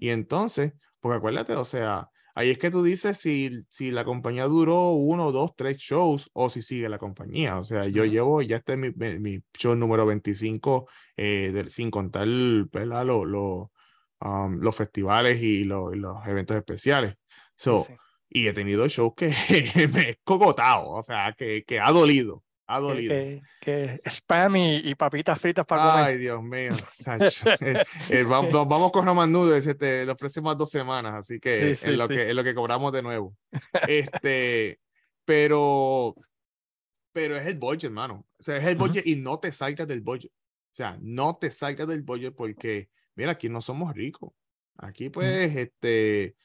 [0.00, 4.44] Y entonces, porque acuérdate, o sea, ahí es que tú dices si, si la compañía
[4.44, 7.58] duró uno, dos, tres shows o si sigue la compañía.
[7.58, 12.26] O sea, yo llevo, ya este es mi, mi, show número 25, eh, sin contar
[12.26, 13.72] Lo, lo,
[14.20, 15.94] um, los festivales y, los
[16.26, 17.14] eventos especiales.
[17.56, 17.86] So,
[18.28, 19.28] y he tenido shows que
[19.92, 22.44] me he cogotado, o sea, que, que ha dolido.
[22.70, 23.14] Ha dolido.
[23.62, 26.04] Que, spam y, papitas fritas para comer.
[26.04, 26.72] Ay, Dios mío.
[27.60, 31.82] Eh, eh, vamos, vamos, con Roman Noodles este, las próximas dos semanas, así que, es,
[31.84, 33.34] lo que es lo que cobramos de nuevo.
[33.86, 34.78] Este,
[35.24, 36.14] pero,
[37.10, 38.26] pero es el budget, hermano.
[38.38, 40.30] O sea, es el budget y no te salgas del budget.
[40.30, 44.32] O sea, no te salgas del budget porque, mira, aquí no somos ricos.
[44.76, 46.36] Aquí, pues, este,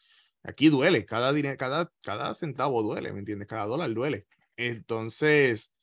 [0.44, 3.48] Aquí duele, cada, dinero, cada, cada centavo duele, ¿me entiendes?
[3.48, 4.28] Cada dólar duele.
[4.58, 5.74] Entonces,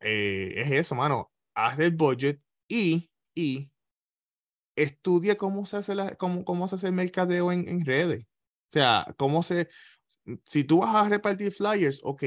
[0.00, 1.30] eh, es eso, mano.
[1.54, 3.70] Haz el budget y, y
[4.76, 8.24] estudia cómo se hace, la, cómo, cómo se hace el mercadeo en, en redes.
[8.24, 9.68] O sea, cómo se...
[10.46, 12.24] Si tú vas a repartir flyers, ok,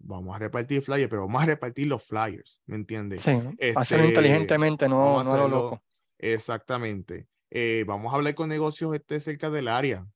[0.00, 3.22] vamos a repartir flyers, pero vamos a repartir los flyers, ¿me entiendes?
[3.22, 5.82] Sí, hacerlo este, inteligentemente, no, no lo loco.
[6.18, 7.28] Exactamente.
[7.50, 10.06] Eh, vamos a hablar con negocios este, cerca del área.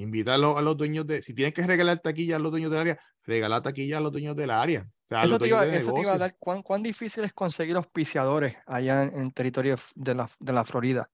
[0.00, 3.00] Invita a, los dueños de, si tienes que regalar taquilla a los dueños del área,
[3.22, 4.88] regala taquilla a los dueños del área.
[5.10, 9.76] eso, te iba, a dar, ¿cuán, ¿cuán, difícil es conseguir auspiciadores allá en, el territorio
[9.94, 11.10] de la, de la Florida?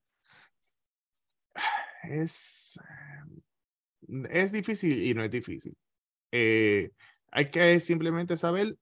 [2.03, 2.79] Es,
[4.29, 5.75] es difícil y no es difícil.
[6.31, 6.91] Eh,
[7.29, 8.77] hay que simplemente saber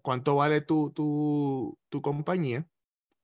[0.00, 2.64] cuánto vale tu, tu, tu compañía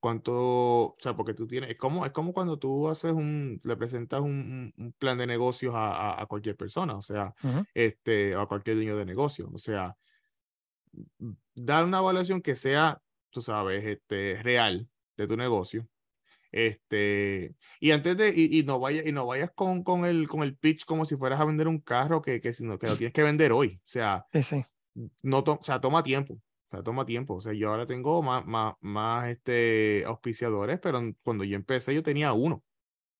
[0.00, 3.76] cuánto, o sea, porque tú tienes, es como, es como cuando tú haces un, le
[3.76, 7.34] presentas un, un plan de negocios a, a, cualquier persona, o sea,
[7.74, 9.96] este, a cualquier dueño de negocio, o sea,
[11.54, 15.86] dar una evaluación que sea, tú sabes, este, real de tu negocio
[16.50, 20.56] Este, y antes de, y, no vayas, y no vayas con, con, el, con el
[20.56, 23.22] pitch como si fueras a vender un carro que, que, sino, que lo tienes que
[23.22, 23.76] vender hoy.
[23.76, 24.26] O sea,
[25.22, 26.40] No o sea, toma tiempo.
[26.70, 27.34] O sea, toma tiempo.
[27.34, 32.02] O sea, yo ahora tengo más, más, más este, auspiciadores, pero cuando yo empecé yo
[32.02, 32.62] tenía uno.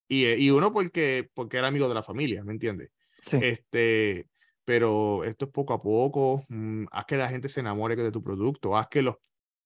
[0.09, 2.91] Y, y uno porque, porque era amigo de la familia, ¿me entiendes?
[3.33, 4.29] Este,
[4.65, 6.45] pero esto es poco a poco.
[6.49, 8.77] Mm, haz que la gente se enamore de tu producto.
[8.77, 9.17] Haz que los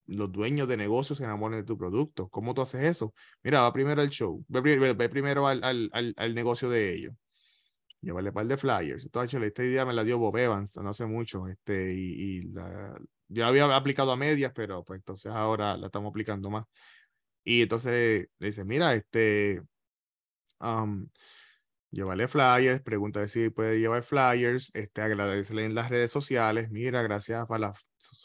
[0.07, 2.29] los dueños de negocios se enamoren de tu producto.
[2.29, 3.15] ¿Cómo tú haces eso?
[3.43, 7.15] Mira, va primero al show, ve, primero al, al, al, negocio de ellos.
[8.01, 9.05] Llévale un par de flyers.
[9.05, 11.49] Entonces, esta idea me la dio Bob Evans no hace mucho.
[11.49, 16.11] Este, y, y la, yo había aplicado a medias, pero pues entonces ahora la estamos
[16.11, 16.65] aplicando más.
[17.45, 19.63] Y entonces le dice, mira, este,
[20.61, 21.09] um,
[21.91, 27.47] llévale flyers, pregúntale si puede llevar flyers, este, agradecerle en las redes sociales, mira, gracias
[27.47, 27.75] para la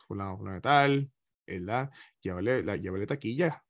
[0.07, 1.11] fulano tal,
[1.45, 1.91] ¿verdad?
[2.21, 3.63] Llévale, la, llévale taquilla.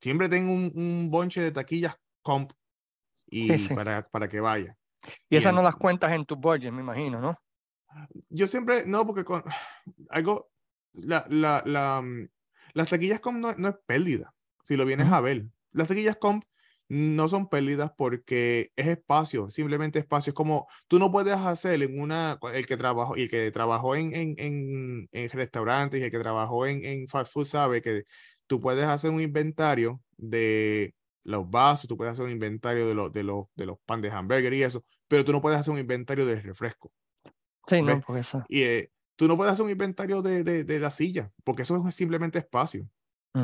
[0.00, 2.52] Siempre tengo un, un bonche de taquillas comp
[3.26, 4.76] y Para, para que vaya.
[5.28, 7.38] Y esas no las cuentas en tu budget, me imagino, ¿no?
[8.28, 9.42] Yo siempre, no, porque con
[10.10, 10.50] algo,
[10.92, 12.28] la, la, la, mm,
[12.74, 15.46] las taquillas comp no, no es pérdida, si lo vienes a ver.
[15.72, 16.44] Las taquillas comp
[16.88, 20.30] no son pérdidas porque es espacio, simplemente espacio.
[20.30, 23.96] Es como tú no puedes hacer en una, el que trabajó, y el que trabajó
[23.96, 28.04] en, en, en, en restaurantes y el que trabajó en, en fast food sabe que
[28.46, 33.12] tú puedes hacer un inventario de los vasos, tú puedes hacer un inventario de, los
[33.12, 35.80] de, los, de los pan de hamburger y eso, pero tú no puedes hacer un
[35.80, 36.92] inventario de refresco.
[37.66, 38.44] Sí, no, por eso.
[38.48, 41.86] Y eh, tú no puedes hacer un inventario de, de, de la silla, porque eso
[41.86, 42.88] es simplemente espacio.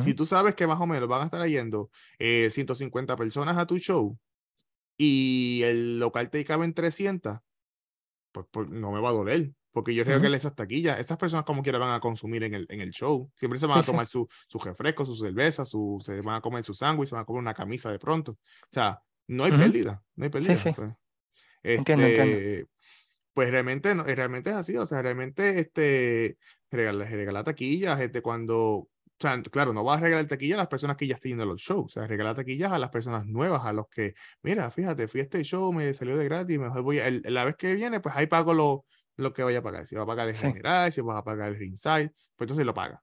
[0.03, 3.65] Si tú sabes que más o menos van a estar yendo eh, 150 personas a
[3.65, 4.15] tu show
[4.95, 7.39] y el local te caben 300,
[8.31, 9.51] pues, pues, no me va a doler.
[9.71, 12.65] Porque yo creo que esas taquillas, esas personas como quiera van a consumir en el,
[12.69, 13.31] en el show.
[13.35, 16.63] Siempre se van a tomar su, su refresco, su cerveza, su, se van a comer
[16.63, 18.33] su sándwich, se van a comer una camisa de pronto.
[18.33, 20.73] O sea, no hay pérdida, no hay pérdida.
[20.75, 20.91] Pues.
[21.61, 22.67] Este,
[23.39, 26.37] pues realmente, no, realmente es así, o sea, realmente este,
[26.69, 30.67] regalar, regalar taquillas, este, cuando o sea, claro, no vas a regalar taquillas a las
[30.67, 33.63] personas que ya están en los shows, o sea, regalar taquillas a las personas nuevas,
[33.63, 36.99] a los que, mira, fíjate, fui a este show, me salió de gratis, mejor voy
[36.99, 39.87] a, la vez que viene, pues ahí pago lo, lo que vaya a pagar.
[39.87, 42.73] Si va a pagar el general, si vas a pagar el ringside, pues entonces lo
[42.73, 43.01] paga.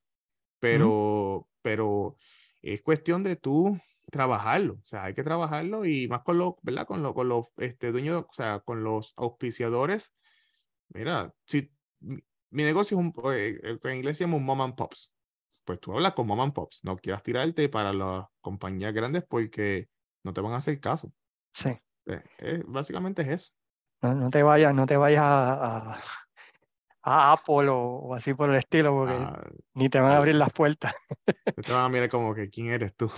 [0.59, 2.19] Pero, pero
[2.61, 6.87] es cuestión de tú trabajarlo, o sea, hay que trabajarlo y más con los, ¿verdad?
[6.87, 10.15] Con, lo, con los este, dueños, o sea, con los auspiciadores.
[10.89, 11.71] Mira, si
[12.01, 15.17] mi negocio es un, eh, en inglés se llama un mom and pops
[15.67, 16.83] pues tú hablas con mom pops.
[16.85, 19.89] No quieras tirarte para las compañías grandes porque
[20.23, 21.13] no te van a hacer caso.
[21.53, 21.71] Sí.
[22.07, 23.53] Eh, eh, básicamente es eso.
[24.01, 26.01] No, no, te vayas, no te vayas a,
[27.03, 29.43] a, Apple o, así por el estilo, porque ah,
[29.75, 30.95] ni te van a abrir las puertas.
[31.25, 33.11] te van a mirar como que quién eres tú.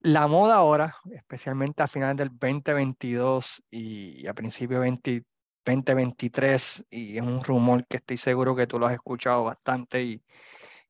[0.00, 5.24] La moda ahora, especialmente a finales del 2022 y a principios 20,
[5.66, 10.22] 2023 y es un rumor que estoy seguro que tú lo has escuchado bastante y,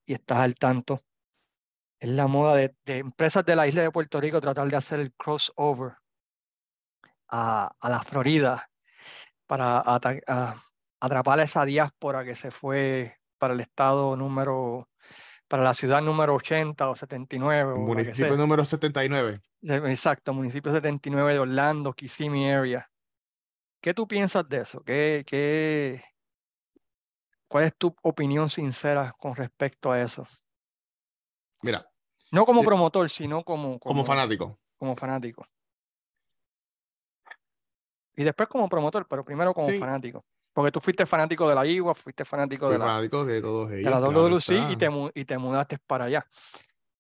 [0.04, 1.02] y estás al tanto.
[1.98, 5.14] Es la moda de, empresas de la isla de Puerto Rico tratar de hacer el
[5.14, 5.94] crossover
[7.28, 8.68] a, a la Florida
[9.46, 9.82] para
[11.00, 14.88] atrapar a esa diáspora que se fue para el estado número,
[15.48, 17.72] para la ciudad número 80 o 79.
[17.72, 19.40] O municipio número 79.
[19.62, 22.90] Exacto, municipio 79 de Orlando, Kissimmee area.
[23.80, 24.82] ¿Qué tú piensas de eso?
[24.82, 26.02] ¿Qué, qué,
[27.48, 30.26] ¿Cuál es tu opinión sincera con respecto a eso?
[31.62, 31.88] Mira.
[32.32, 34.58] No como promotor, sino como, como, fanático.
[34.76, 35.46] Como fanático.
[38.16, 40.24] Y después como promotor, pero primero como fanático.
[40.56, 43.84] Porque tú fuiste fanático de la IWA, fuiste fanático de la, fanático de, todos ellos,
[43.84, 46.26] de la WWC y te, y te mudaste para allá.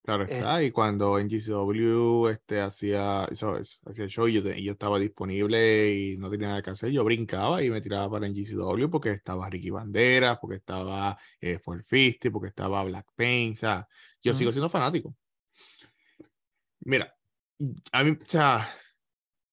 [0.02, 4.72] Claro eh, está, y cuando en GCW este, hacía, eso, hacía el show y yo,
[4.72, 8.34] estaba disponible y no tenía nada que hacer, yo brincaba y me tiraba para en
[8.34, 13.88] GCW porque estaba Ricky Banderas, porque estaba eh, Fisty, porque estaba Black Paint, o sea,
[14.22, 15.16] yo sigo siendo fanático.
[16.80, 17.16] Mira,
[17.90, 18.68] a mí, o sea,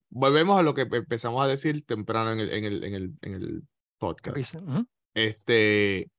[0.10, 3.34] volvemos a lo que empezamos a decir temprano en el, en el, en el, en
[3.36, 3.64] el
[4.04, 4.56] podcast.
[5.14, 6.10] Este,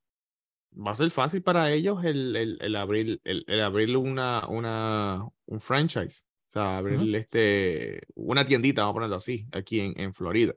[0.75, 5.27] va a ser fácil para ellos el, el, el abrir, el, el, abrir una, una,
[5.47, 6.25] un franchise.
[6.49, 10.55] O sea, abrir este, una tiendita, vamos a ponerlo así, aquí en, en Florida.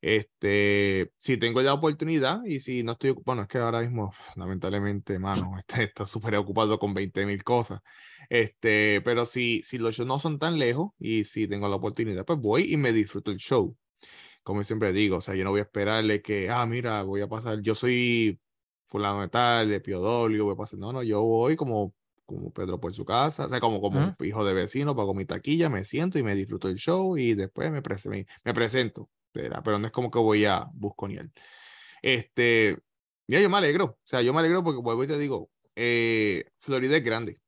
[0.00, 5.18] Este, si tengo la oportunidad y si no estoy, bueno, es que ahora mismo, lamentablemente,
[5.18, 7.80] mano, este, estoy súper ocupado con 20 mil cosas.
[8.28, 12.24] Este, pero si, si los shows no son tan lejos y si tengo la oportunidad,
[12.24, 13.76] pues voy y me disfruto el show.
[14.48, 17.28] Como siempre digo, o sea, yo no voy a esperarle que, ah, mira, voy a
[17.28, 18.40] pasar, yo soy
[18.86, 20.78] fulano de tal, de POW, voy a pasar.
[20.78, 21.94] No, no, yo voy como
[22.24, 25.68] como Pedro por su casa, o sea, como, como hijo de vecino, pago mi taquilla,
[25.68, 27.82] me siento y me disfruto el show y después me,
[28.44, 30.66] me, presento, pero no es como que voy a
[31.10, 31.32] él.
[32.00, 32.78] Este,
[33.26, 36.44] ya yo me alegro, o sea, yo me alegro porque vuelvo y te digo, eh,
[36.60, 37.38] Florida es grande.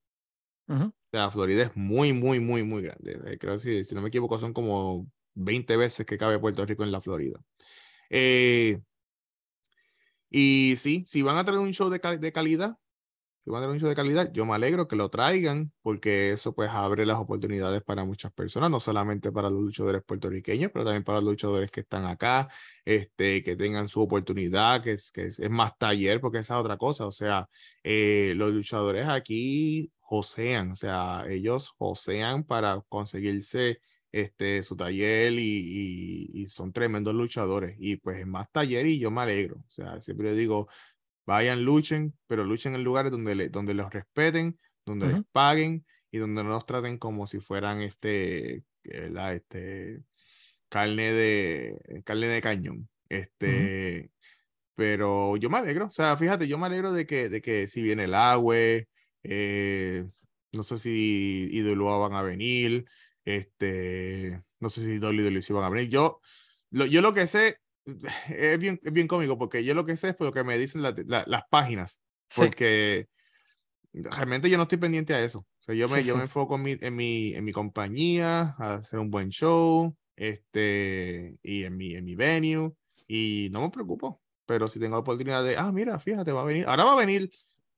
[0.68, 3.38] O sea, Florida es muy, muy, muy, muy grande.
[3.38, 6.92] Creo que si, no me equivoco son como 20 veces que cabe Puerto Rico en
[6.92, 7.40] la Florida.
[8.10, 8.80] Eh,
[10.30, 12.78] y sí, si van a traer un show de, calidad,
[13.46, 16.54] van a tener un show de calidad, yo me alegro que lo traigan porque eso
[16.54, 21.04] pues abre las oportunidades para muchas personas, no solamente para los luchadores puertorriqueños, pero también
[21.04, 22.48] para los luchadores que están acá,
[22.84, 26.76] este, que tengan su oportunidad, que es, que es, más taller, porque esa es otra
[26.76, 27.48] cosa, o sea,
[27.82, 33.80] eh, los luchadores aquí josean, o sea, ellos josean para conseguirse
[34.12, 37.76] este, su taller y, y, y, son tremendos luchadores.
[37.78, 39.56] Y pues es más taller y yo me alegro.
[39.58, 40.68] O sea, siempre digo,
[41.26, 46.42] vayan, luchen, pero luchen en lugares donde, donde los respeten, donde les paguen y donde
[46.42, 50.02] no los traten como si fueran este, la, este
[50.68, 52.88] carne de carne de cañón.
[53.08, 54.10] Este,
[54.74, 57.82] pero yo me alegro, o sea, fíjate, yo me alegro de que, de que si
[57.82, 58.56] viene el agua,
[59.22, 60.06] eh,
[60.52, 62.86] no sé si Idolua van a venir,
[63.36, 65.88] este, no sé si Dolly y van a venir.
[65.88, 66.20] Yo
[66.70, 67.58] lo, yo lo que sé,
[68.28, 70.58] es bien, es bien cómico porque yo lo que sé es por lo que me
[70.58, 72.02] dicen las páginas.
[72.34, 73.08] Porque
[73.92, 75.40] realmente yo no estoy pendiente a eso.
[75.40, 78.74] O sea, yo me, yo me enfoco en mi, en, mi, en mi compañía, a
[78.74, 82.72] hacer un buen show, este, y en mi, en mi venue,
[83.06, 84.22] y no me preocupo.
[84.46, 86.96] Pero si tengo la oportunidad de, ah, mira, fíjate, va a venir, ahora va a
[86.96, 87.30] venir,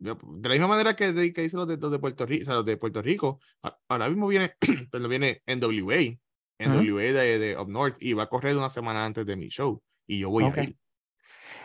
[0.02, 2.64] de la misma manera que, que dicen los de, de Puerto Rico, o sea, los
[2.64, 3.40] de Puerto Rico,
[3.88, 4.54] ahora mismo viene,
[4.90, 6.18] pero viene NWA,
[6.58, 9.82] NWA de, de Up North, y va a correr una semana antes de mi show
[10.06, 10.76] y yo voy a ir.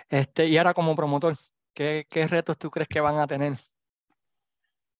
[0.09, 1.35] Este, y ahora como promotor,
[1.73, 3.57] ¿qué, ¿qué retos tú crees que van a tener?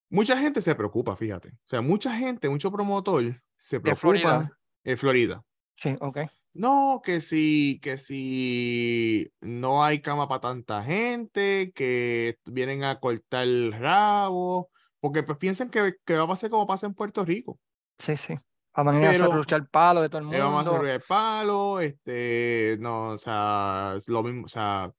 [0.10, 1.50] Mucha gente se preocupa, fíjate.
[1.50, 3.24] O sea, mucha gente, mucho promotor
[3.58, 4.00] se preocupa.
[4.00, 4.60] Florida?
[4.84, 5.44] En Florida.
[5.76, 6.20] Sí, ok.
[6.58, 13.44] No, que si, que si no hay cama para tanta gente, que vienen a cortar
[13.44, 17.60] el rabo, porque pues piensan que, que va a pasar como pasa en Puerto Rico.
[18.00, 18.36] Sí, sí.
[18.76, 20.40] Vamos a hacer el palo de todo el mundo.
[20.40, 24.92] Vamos a el palo, este, no, o sea, lo mismo, o sea,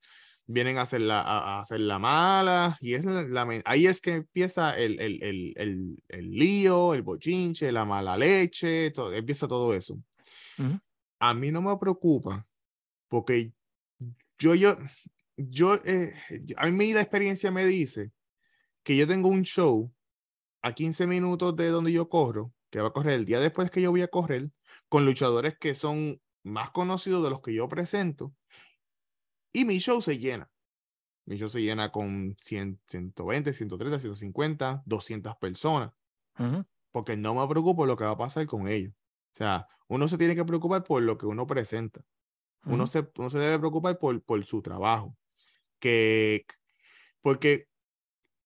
[0.46, 4.76] vienen a hacer la, a, hacer la mala, y es la, ahí es que empieza
[4.76, 9.98] el, el, el, el, el lío, el bochinche, la mala leche, todo, empieza todo eso.
[11.20, 12.46] A mí no me preocupa,
[13.08, 13.52] porque
[14.38, 14.76] yo, yo,
[15.36, 16.14] yo, eh,
[16.56, 18.12] a mí la experiencia me dice
[18.84, 19.92] que yo tengo un show
[20.62, 23.82] a 15 minutos de donde yo corro, que va a correr el día después que
[23.82, 24.50] yo voy a correr,
[24.88, 28.34] con luchadores que son más conocidos de los que yo presento,
[29.52, 30.50] y mi show se llena.
[31.26, 35.92] Mi show se llena con 100, 120, 130, 150, 200 personas.
[36.90, 38.94] Porque no me preocupo lo que va a pasar con ellos.
[39.38, 42.00] O sea, uno se tiene que preocupar por lo que uno presenta.
[42.64, 45.16] uno, se, uno se debe preocupar por, por su trabajo.
[45.78, 46.44] Que,
[47.22, 47.68] porque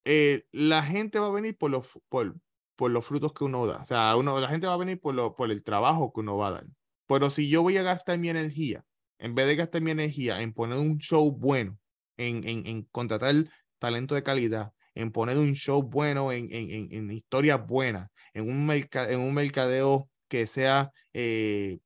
[0.05, 2.37] eh, la gente va a venir por los, por,
[2.77, 3.79] por los frutos que uno da.
[3.79, 6.37] O sea, uno, la gente va a venir por, lo, por el trabajo que uno
[6.37, 6.67] va a dar.
[7.07, 8.85] Pero si yo voy a gastar mi energía,
[9.19, 11.79] en vez de gastar mi energía en poner un show bueno,
[12.19, 13.35] en, en, en contratar
[13.79, 18.71] talento de calidad, en poner un show bueno, en, en, en historias buenas, en un,
[18.71, 21.81] en un mercadeo que sea, eh,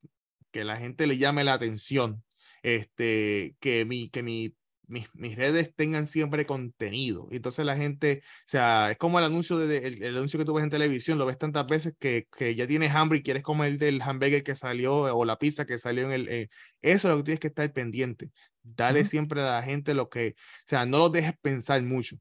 [0.52, 2.22] que la gente le llame la atención,
[2.62, 4.54] este, que mi, que mi
[4.88, 7.26] mis, mis, redes tengan siempre contenido.
[7.32, 10.54] Y entonces la gente, o sea, es como el anuncio, de, el, anuncio que tú
[10.54, 13.78] ves en televisión, lo ves tantas veces que, que ya tienes hambre y quieres comer
[13.78, 16.28] del hamburger que salió o la pizza que salió en el...
[16.28, 16.50] Eh,
[16.82, 18.30] eso es lo que tienes que estar pendiente.
[18.62, 22.16] Dale siempre a la gente lo que, o sea, no lo dejes pensar mucho.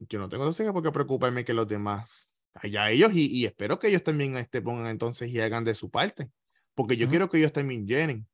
[0.00, 2.28] Yo no tengo entonces por qué preocuparme que los demás,
[2.62, 5.90] allá ellos, y, y espero que ellos también este, pongan entonces y hagan de su
[5.90, 6.30] parte,
[6.74, 8.26] porque yo quiero que ellos también llenen.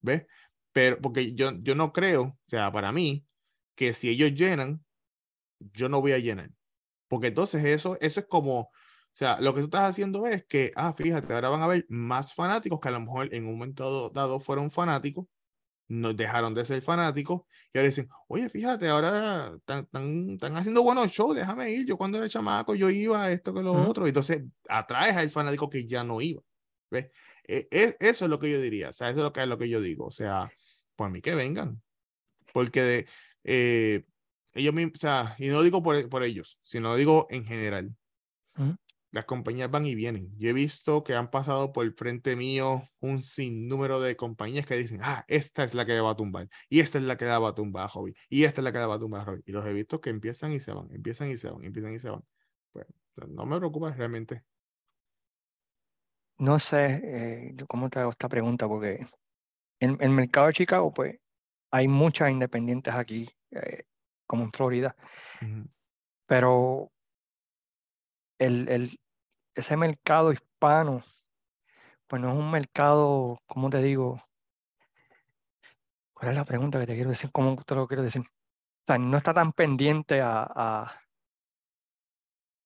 [0.00, 0.26] ¿Ves?
[0.72, 3.26] Pero, porque yo, yo no creo, o sea, para mí,
[3.74, 4.84] que si ellos llenan,
[5.58, 6.50] yo no voy a llenar.
[7.08, 8.70] Porque entonces eso, eso es como, o
[9.12, 12.32] sea, lo que tú estás haciendo es que, ah, fíjate, ahora van a haber más
[12.32, 15.26] fanáticos que a lo mejor en un momento dado fueron fanáticos,
[15.90, 19.88] nos dejaron de ser fanáticos y ahora dicen, oye, fíjate, ahora están,
[20.30, 21.86] están, haciendo buenos shows, déjame ir.
[21.86, 24.06] Yo cuando era chamaco, yo iba a esto que lo otro.
[24.06, 26.42] Entonces atraes al fanático que ya no iba.
[26.90, 27.10] ¿Ves?
[27.46, 29.48] E, e, eso es lo que yo diría, o sea, eso es lo que, es
[29.48, 30.06] lo que yo digo.
[30.06, 30.50] O sea,
[30.94, 31.82] por mí que vengan.
[32.52, 33.06] Porque
[33.42, 34.04] eh,
[34.54, 37.96] ellos mismos, o sea, y no digo por, por ellos, sino digo en general.
[39.12, 40.30] Las compañías van y vienen.
[40.38, 44.76] Yo he visto que han pasado por el frente mío un sinnúmero de compañías que
[44.76, 47.48] dicen, ah, esta es la que va a tumbar, y esta es la que va
[47.48, 49.42] a tumbar a Hobby, y esta es la que va a tumbar a Hobby.
[49.46, 51.98] Y los he visto que empiezan y se van, empiezan y se van, empiezan y
[51.98, 52.22] se van.
[52.72, 52.86] pues
[53.28, 54.44] no me preocupa realmente.
[56.38, 59.06] No sé eh, cómo te hago esta pregunta, porque
[59.80, 61.18] en el mercado de Chicago, pues
[61.70, 63.84] hay muchas independientes aquí, eh,
[64.26, 64.96] como en Florida,
[66.26, 66.92] pero
[68.40, 69.00] el, el,
[69.54, 71.02] ese mercado hispano,
[72.08, 74.20] pues no es un mercado, ¿cómo te digo?
[76.14, 77.30] ¿Cuál es la pregunta que te quiero decir?
[77.30, 78.22] ¿Cómo te lo quiero decir?
[78.98, 81.00] No está tan pendiente a, a,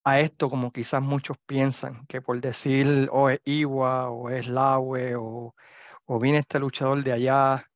[0.05, 5.16] a esto como quizás muchos piensan, que por decir o es Iwa o es Laue
[5.16, 5.55] o,
[6.07, 7.70] o viene este luchador de allá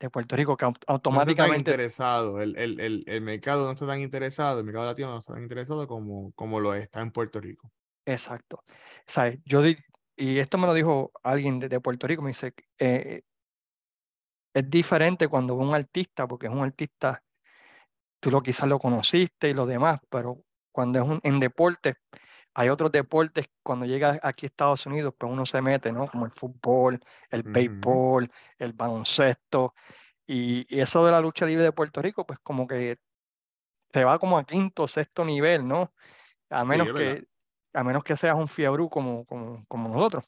[0.00, 1.40] de Puerto Rico que automáticamente...
[1.40, 5.10] No está interesado, el, el, el, el, mercado no está tan interesado, el mercado latino
[5.10, 7.70] no está tan interesado como, como lo está en Puerto Rico.
[8.04, 8.62] Exacto.
[9.06, 9.38] ¿Sabes?
[9.44, 9.62] Yo
[10.16, 13.22] y esto me lo dijo alguien de, Puerto Rico, me dice, eh,
[14.54, 17.22] es diferente cuando un artista, porque es un artista,
[18.20, 21.96] tú lo quizás lo conociste y lo demás, pero cuando es un, en deportes,
[22.54, 26.06] hay otros deportes, cuando llega aquí a Estados Unidos, pues uno se mete, ¿no?
[26.06, 27.00] Como el fútbol,
[27.30, 29.74] el béisbol, el baloncesto,
[30.26, 32.98] y, eso de la lucha libre de Puerto Rico, pues como que
[33.92, 35.92] se va como a quinto, sexto nivel, ¿no?
[36.50, 37.26] A menos, que,
[37.72, 40.24] a menos que seas un fiebrú como, como, como nosotros.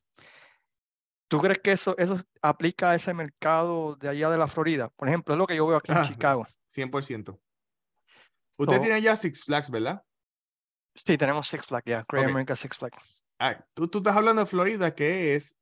[1.29, 4.91] ¿Tú crees que eso, eso aplica a ese mercado de allá de la Florida?
[4.91, 6.47] Por ejemplo, es lo que yo veo aquí en Chicago.
[6.72, 7.39] 100%.
[8.59, 10.03] Usted tiene ya Six Flags, ¿verdad?
[11.05, 12.97] Sí, tenemos Six Flags, ya, Great America Six Flags.
[13.38, 15.59] Ah, tú, tú, estás hablando de Florida, que es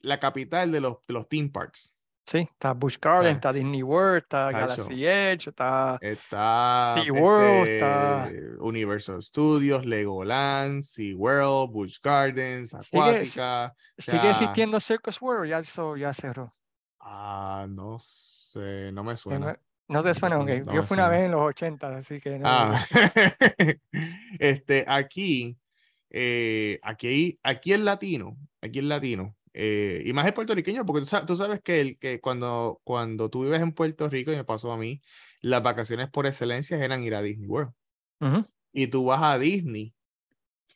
[0.00, 1.94] la capital de los, de los theme parks.
[2.26, 8.56] Sí, está Busch Garden, está Disney World, está Galaxy Edge, está, está SeaWorld, está este,
[8.60, 13.74] Universal Studios, Legoland, SeaWorld, Busch Gardens, Acuática.
[13.98, 15.50] ¿Sigue, existiendo Circus World?
[15.50, 16.54] Ya, eso ya cerró.
[17.00, 19.58] Ah, no sé, no me suena.
[19.92, 20.72] No te suena, ok.
[20.72, 22.48] Yo fui una vez en los 80, así que no.
[22.48, 22.82] Ah.
[24.38, 25.58] este, aquí,
[26.10, 29.36] eh, aquí, aquí es latino, aquí es latino.
[29.52, 33.60] Eh, y más es puertorriqueño, porque tú sabes, que, el, que cuando, cuando tú vives
[33.60, 35.02] en Puerto Rico, y me pasó a mí,
[35.42, 37.72] las vacaciones por excelencia eran ir a Disney World.
[38.72, 39.92] Y tú vas a Disney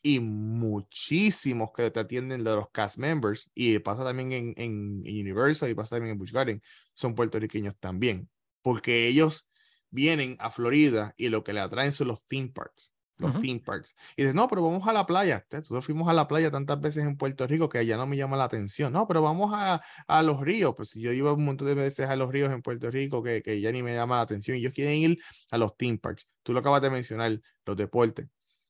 [0.02, 5.70] y muchísimos que te atienden de los cast members, y pasa también en, en, Universal
[5.70, 6.62] y pasa también en Busch Garden,
[6.92, 8.28] son puertorriqueños también
[8.66, 9.48] porque ellos
[9.90, 12.92] vienen a Florida y lo que le atraen son los theme parks.
[13.16, 13.94] Los theme parks.
[14.16, 15.46] Y dices, no, pero vamos a la playa.
[15.52, 18.36] Nosotros fuimos a la playa tantas veces en Puerto Rico que ya no me llama
[18.36, 18.92] la atención.
[18.92, 20.74] No, pero vamos a, a los ríos.
[20.76, 23.60] Pues yo iba un montón de veces a los ríos en Puerto Rico que, que
[23.60, 24.56] ya ni me llama la atención.
[24.56, 25.18] Y ellos quieren ir
[25.52, 26.26] a los theme parks.
[26.42, 28.26] Tú lo acabas de mencionar, los deportes.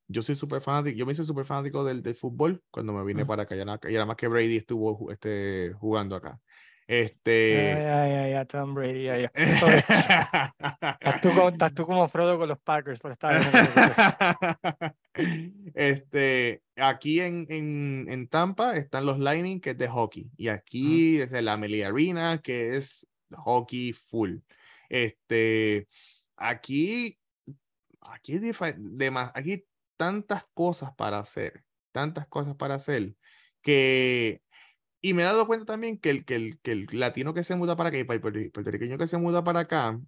[0.08, 3.24] Yo soy súper fanático, yo me hice súper fanático del, del, fútbol cuando me vine
[3.24, 3.56] para acá.
[3.56, 6.38] Ya, ya más que Brady estuvo este, jugando acá.
[6.86, 7.74] Este.
[7.74, 9.04] Ay, ay, ay, Tom Brady.
[9.04, 9.30] Ya.
[9.34, 13.40] estás, tú como, estás, tú como, Frodo con los Packers, pero está
[15.74, 20.30] este, aquí en, en, en, Tampa están los Lightning, que es de hockey.
[20.36, 24.36] Y aquí es la Amelie Arena, que es hockey full.
[24.88, 25.88] Este,
[26.36, 27.18] aquí,
[28.00, 29.64] aquí, de, aquí
[29.96, 33.14] tantas cosas para hacer, tantas cosas para hacer,
[33.60, 34.40] que
[35.06, 37.54] y me he dado cuenta también que el, que el, que el latino que se
[37.54, 40.00] muda para acá y el puertorriqueño que se muda para acá,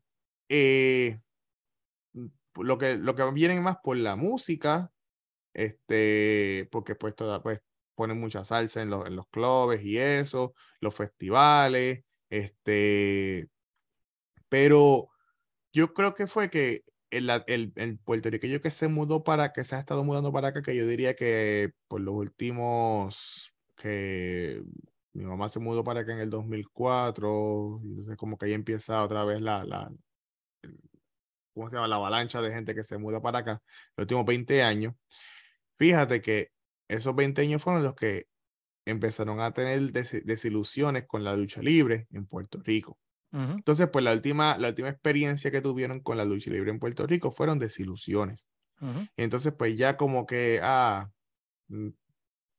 [0.48, 1.20] eh,
[2.56, 4.90] lo, que, lo que vienen más por la música,
[5.54, 7.60] este, porque pues, toda, pues
[7.94, 13.48] ponen mucha salsa en los, en los clubes y eso, los festivales, este,
[14.48, 15.10] pero
[15.72, 19.76] yo creo que fue que el, el, el, puertorriqueño que se mudó para, que se
[19.76, 24.62] ha estado mudando para acá, que yo diría que por los últimos que
[25.14, 29.02] mi mamá se mudó para acá en el 2004, y entonces como que ahí empieza
[29.02, 29.90] otra vez la, la,
[31.54, 31.88] ¿cómo se llama?
[31.88, 33.62] La avalancha de gente que se muda para acá,
[33.96, 34.94] los últimos 20 años.
[35.78, 36.50] Fíjate que
[36.88, 38.26] esos 20 años fueron los que
[38.84, 42.98] empezaron a tener desilusiones con la lucha libre en Puerto Rico.
[43.30, 47.06] Entonces, pues la última, la última experiencia que tuvieron con la lucha libre en Puerto
[47.06, 48.48] Rico fueron desilusiones.
[49.16, 51.10] Entonces, pues ya como que, ah,
[51.68, 51.88] mm,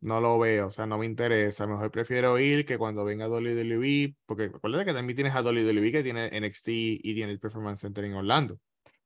[0.02, 1.68] no lo veo, o sea, no me interesa.
[1.68, 6.04] Mejor prefiero ir que cuando venga WWE, porque acuérdate que también tienes a WWE que
[6.04, 8.60] tiene NXT y tiene el Performance Center en Orlando.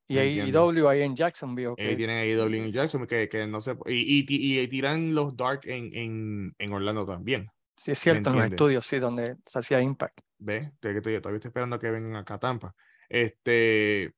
[0.07, 1.73] Y AEW ahí en Jacksonville.
[1.77, 5.61] Y tienen AEW en Jacksonville que, que no sé, y, y, y, tiran los Dark
[5.63, 7.49] en, en, en Orlando también.
[7.83, 10.19] Sí, es cierto, en los estudios, sí, donde se hacía Impact.
[10.37, 10.71] ¿Ves?
[10.79, 12.75] Todavía estoy esperando que vengan acá a Tampa.
[13.09, 14.13] Este,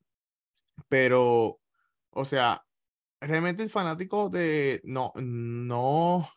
[0.88, 1.60] pero,
[2.10, 2.64] o sea,
[3.20, 6.28] realmente el fanático de, no, no,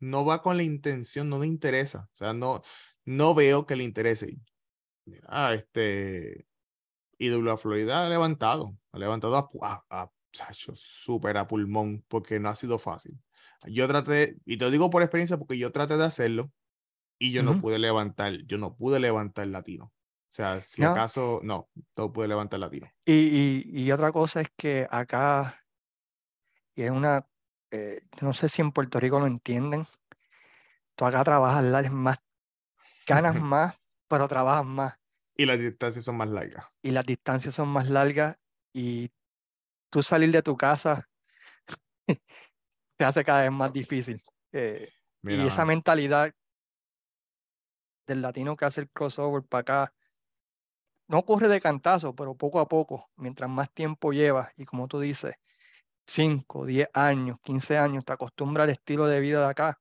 [0.00, 2.08] no va con la intención, no le interesa.
[2.12, 2.62] O sea, no,
[3.04, 4.38] no veo que le interese.
[5.26, 6.46] Ah, este.
[7.18, 12.78] IW Florida ha levantado, ha levantado a, chacho, súper a pulmón, porque no ha sido
[12.78, 13.20] fácil.
[13.66, 16.50] Yo traté, y te digo por experiencia, porque yo traté de hacerlo
[17.18, 19.84] y yo no pude levantar, yo no pude levantar latino.
[19.84, 22.88] O sea, si acaso, no, no pude levantar latino.
[23.04, 25.60] Y, y, y, otra cosa es que acá,
[26.74, 27.26] y es una,
[27.70, 29.86] eh, no sé si en Puerto Rico lo entienden,
[30.96, 32.18] tú acá trabajas más,
[33.06, 34.98] ganas más, pero trabajas más.
[35.36, 36.66] Y las distancias son más largas.
[36.82, 38.36] Y las distancias son más largas
[38.72, 39.10] y
[39.90, 41.08] tú salir de tu casa
[42.96, 44.22] te hace cada vez más difícil.
[44.52, 44.88] Eh,
[45.22, 46.34] y esa mentalidad
[48.06, 49.94] del latino que hace el crossover para acá,
[51.06, 55.00] no ocurre de cantazo, pero poco a poco, mientras más tiempo llevas, y como tú
[55.00, 55.36] dices,
[56.06, 59.78] 5, 10 años, 15 años, te acostumbras al estilo de vida de acá.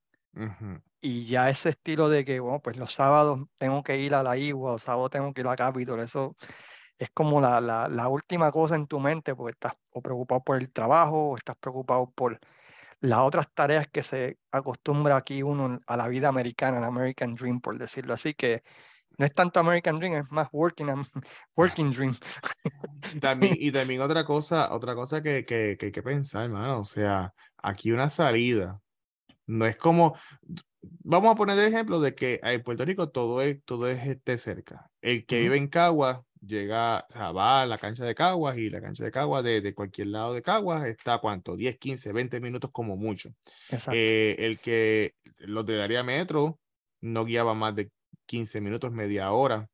[1.01, 4.38] Y ya ese estilo de que, bueno, pues los sábados tengo que ir a la
[4.38, 6.36] Igua, los sábados tengo que ir a Capitol, eso
[6.97, 10.57] es como la, la, la, última cosa en tu mente, porque estás o preocupado por
[10.57, 12.39] el trabajo, o estás preocupado por
[13.01, 17.61] las otras tareas que se acostumbra aquí uno a la vida americana, el American Dream,
[17.61, 18.63] por decirlo así, que
[19.20, 20.88] no es tanto American Dream, es más working,
[21.55, 22.15] working dream.
[23.20, 26.86] También, y también otra cosa, otra cosa que, que, que hay que pensar, hermano, o
[26.86, 28.80] sea, aquí una salida,
[29.45, 30.15] no es como,
[30.82, 34.38] vamos a poner el ejemplo de que en Puerto Rico todo es, todo es este
[34.38, 34.89] cerca.
[35.01, 38.70] El que vive en Caguas llega, o sea, va a la cancha de Caguas y
[38.70, 42.39] la cancha de Caguas de, de cualquier lado de Caguas está cuánto, 10, 15, 20
[42.39, 43.32] minutos como mucho.
[43.91, 46.57] Eh, el que los del área metro
[47.01, 47.91] no guiaba más de
[48.30, 49.67] 15 minutos, media hora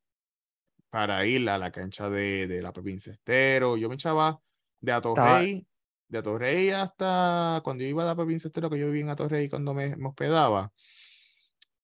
[0.89, 3.75] para ir a la cancha de, de la provincia Estero.
[3.75, 4.39] Yo me echaba
[4.79, 5.67] de Atorrey,
[6.07, 9.49] de Atorrey hasta cuando yo iba a la provincia Estero, que yo vivía en Atorrey
[9.49, 10.71] cuando me, me hospedaba.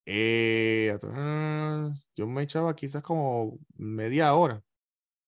[0.05, 0.97] Eh,
[2.15, 4.63] yo me echaba quizás como media hora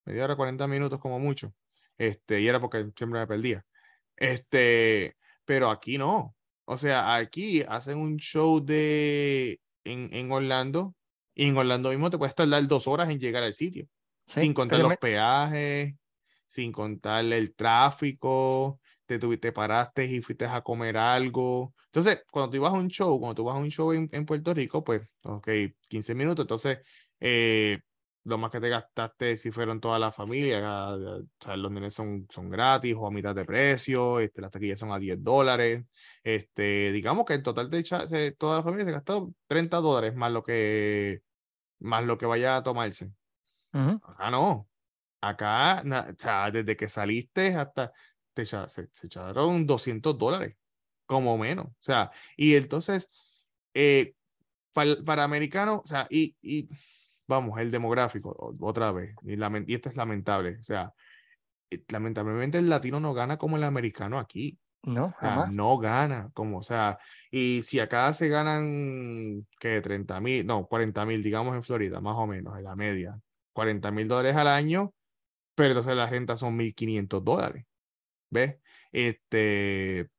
[0.06, 1.54] media hora, 40 minutos como mucho.
[1.98, 3.66] Este, y era porque siempre me perdía.
[4.16, 6.36] Este, pero aquí no.
[6.66, 10.96] O sea, aquí hacen un show de en, en Orlando
[11.36, 13.88] y en Orlando mismo te puedes tardar dos horas en llegar al sitio.
[14.28, 15.96] sin contar los peajes,
[16.48, 21.74] sin contar el tráfico, te, te paraste y fuiste a comer algo.
[21.86, 24.26] Entonces, cuando tú ibas a un show, cuando tú vas a un show en, en
[24.26, 25.50] Puerto Rico, pues, ok,
[25.88, 26.44] 15 minutos.
[26.44, 26.80] Entonces,
[27.20, 27.80] eh,
[28.26, 32.26] lo más que te gastaste si fueron toda la familia, o sea, los nenes son,
[32.30, 35.86] son gratis o a mitad de precio, este, las taquillas son a 10 dólares,
[36.24, 40.44] este, digamos que en total de toda la familia se gastó 30 dólares más lo
[40.44, 41.22] que,
[41.80, 43.12] más lo que vaya a tomarse.
[43.74, 44.70] Acá no,
[45.20, 47.92] acá, o sea, desde que saliste hasta,
[48.34, 50.56] te, se, se echaron 200 dólares,
[51.06, 53.10] como menos, o sea, y entonces,
[53.74, 54.14] eh,
[54.72, 56.70] para, para americanos, o sea, y, y
[57.28, 60.94] vamos, el demográfico, otra vez, y, y esto es lamentable, o sea,
[61.70, 64.60] eh, lamentablemente el latino no gana como el americano aquí.
[64.86, 65.16] No,
[65.50, 67.00] no gana, como, o sea,
[67.32, 72.18] y si acá se ganan, que 30 mil, no, 40 mil, digamos en Florida, más
[72.18, 73.18] o menos, en la media,
[73.54, 74.94] 40 mil dólares al año,
[75.56, 77.66] pero entonces la renta son 1.500 dólares,
[78.30, 78.58] ¿ves?
[78.92, 80.10] Este,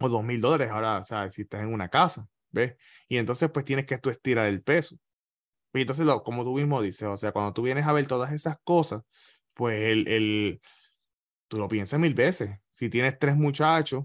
[0.00, 2.76] o 2.000 dólares ahora, o sea, si estás en una casa, ¿ves?
[3.08, 4.98] Y entonces pues tienes que tú estirar el peso.
[5.74, 8.32] Y entonces, lo, como tú mismo dices, o sea, cuando tú vienes a ver todas
[8.32, 9.02] esas cosas,
[9.54, 10.60] pues el, el,
[11.48, 12.58] tú lo piensas mil veces.
[12.70, 14.04] Si tienes tres muchachos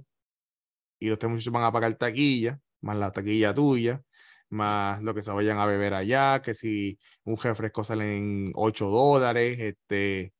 [0.99, 4.01] y los tres muchachos van a pagar taquilla, más la taquilla tuya,
[4.49, 8.89] más lo que se vayan a beber allá, que si un refresco sale en 8
[8.89, 10.34] dólares, este,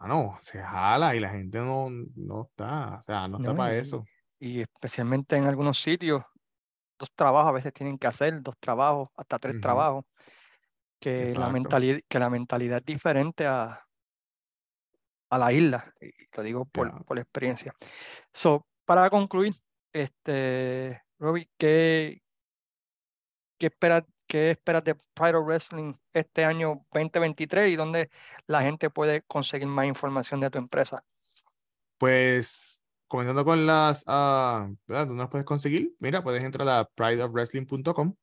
[0.00, 3.76] ah, no, se jala y la gente no, no está, o sea, no, está para
[3.76, 4.04] eso.
[4.40, 6.24] Y especialmente en algunos sitios,
[6.98, 10.04] dos trabajos a veces tienen que hacer, dos trabajos, hasta tres trabajos
[11.02, 13.84] que la, mentalidad, que la mentalidad es diferente a,
[15.30, 17.74] a la isla, y lo digo por, por experiencia.
[18.32, 19.52] So, para concluir,
[19.92, 22.22] este, Robbie, ¿qué,
[23.58, 28.08] qué, esperas, ¿qué esperas de Pride of Wrestling este año 2023 y dónde
[28.46, 31.02] la gente puede conseguir más información de tu empresa?
[31.98, 35.96] Pues comenzando con las, uh, ¿dónde las puedes conseguir?
[35.98, 38.14] Mira, puedes entrar a prideofwrestling.com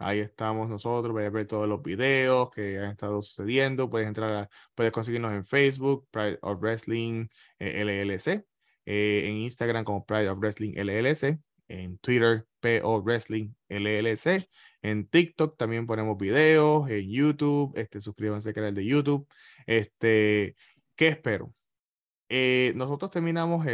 [0.00, 4.92] Ahí estamos nosotros, puedes ver todos los videos que han estado sucediendo, puedes entrar, puedes
[4.92, 7.26] conseguirnos en Facebook, Pride of Wrestling
[7.58, 8.46] eh, LLC,
[8.86, 14.48] eh, en Instagram como Pride of Wrestling LLC, en Twitter, PO Wrestling LLC,
[14.82, 19.26] en TikTok también ponemos videos, en YouTube, este, suscríbanse al canal de YouTube.
[19.66, 20.54] Este,
[20.94, 21.52] ¿Qué espero?
[22.28, 23.66] Eh, nosotros terminamos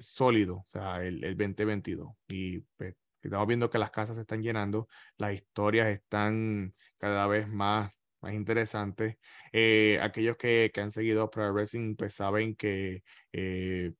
[0.00, 4.42] sólido, o sea, el, el 2022 y pues, Estamos viendo que las casas se están
[4.42, 9.16] llenando, las historias están cada vez más, más interesantes.
[9.52, 13.02] Eh, aquellos que, que, han seguido Pro Wrestling pues saben que
[13.32, 13.92] eh,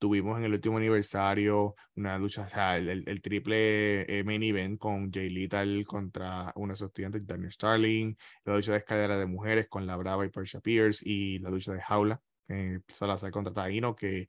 [0.00, 4.78] tuvimos en el último aniversario una lucha, o sea, el, el, triple eh, main event
[4.78, 9.26] con Jay Lethal contra uno de sus estudiantes, Daniel Starling, la lucha de escalera de
[9.26, 13.52] mujeres con la Brava y Persia Pierce y la lucha de jaula, eh, Salazar contra
[13.52, 14.26] Taino, que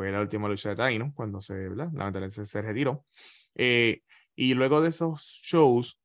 [0.00, 1.90] fue la última lucha de Taino cuando se, ¿verdad?
[1.92, 3.04] lamentablemente se retiró.
[3.54, 4.00] Eh,
[4.34, 6.00] y luego de esos shows,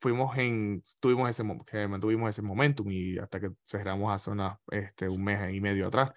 [0.00, 5.10] fuimos en, tuvimos ese, que mantuvimos ese momentum y hasta que cerramos hace una, este,
[5.10, 6.12] un mes y medio atrás.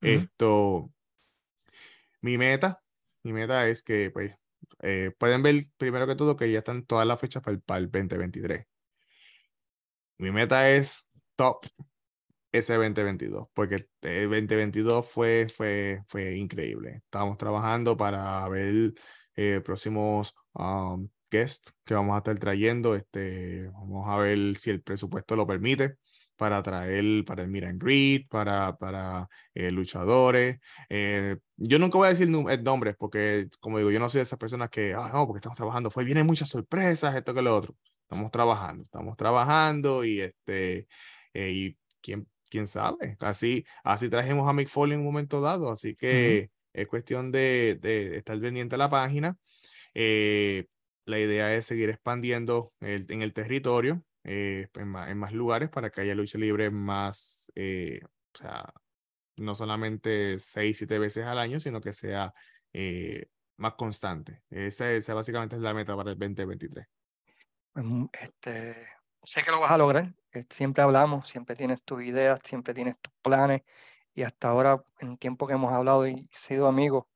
[0.00, 0.90] Esto,
[2.22, 2.82] mi meta,
[3.22, 4.34] mi meta es que, pues,
[4.80, 7.80] eh, pueden ver primero que todo que ya están todas las fechas para el, para
[7.80, 8.64] el 2023.
[10.16, 11.06] Mi meta es
[11.36, 11.66] top
[12.52, 17.02] ese 2022, porque el 2022 fue, fue, fue increíble.
[17.04, 18.92] Estábamos trabajando para ver
[19.36, 22.94] eh, próximos um, guests que vamos a estar trayendo.
[22.94, 25.96] Este, vamos a ver si el presupuesto lo permite
[26.36, 30.58] para traer, para el Miran Greet, para, para eh, luchadores.
[30.88, 34.38] Eh, yo nunca voy a decir nombres porque, como digo, yo no soy de esas
[34.38, 37.76] personas que, ah, no, porque estamos trabajando, fue, vienen muchas sorpresas, esto que lo otro.
[38.02, 40.88] Estamos trabajando, estamos trabajando y este,
[41.32, 45.72] eh, y quién, quién sabe, así, así trajimos a Mick Foley en un momento dado,
[45.72, 49.38] así que es cuestión de, de, estar pendiente a la página.
[49.94, 54.04] la idea es seguir expandiendo el, en el territorio.
[54.24, 58.72] Eh, en, más, lugares para que haya lucha libre más, eh, o sea,
[59.36, 62.32] no solamente seis, siete veces al año, sino que sea
[62.72, 63.26] eh,
[63.56, 64.42] más constante.
[64.50, 66.86] Esa, esa, básicamente es la meta para el 2023.
[67.72, 68.86] Pues, mm, este,
[69.24, 70.14] sé que lo vas a lograr.
[70.50, 73.62] Siempre hablamos, siempre tienes tus ideas, siempre tienes tus planes
[74.14, 77.06] y hasta ahora, en el tiempo que hemos hablado y sido amigos,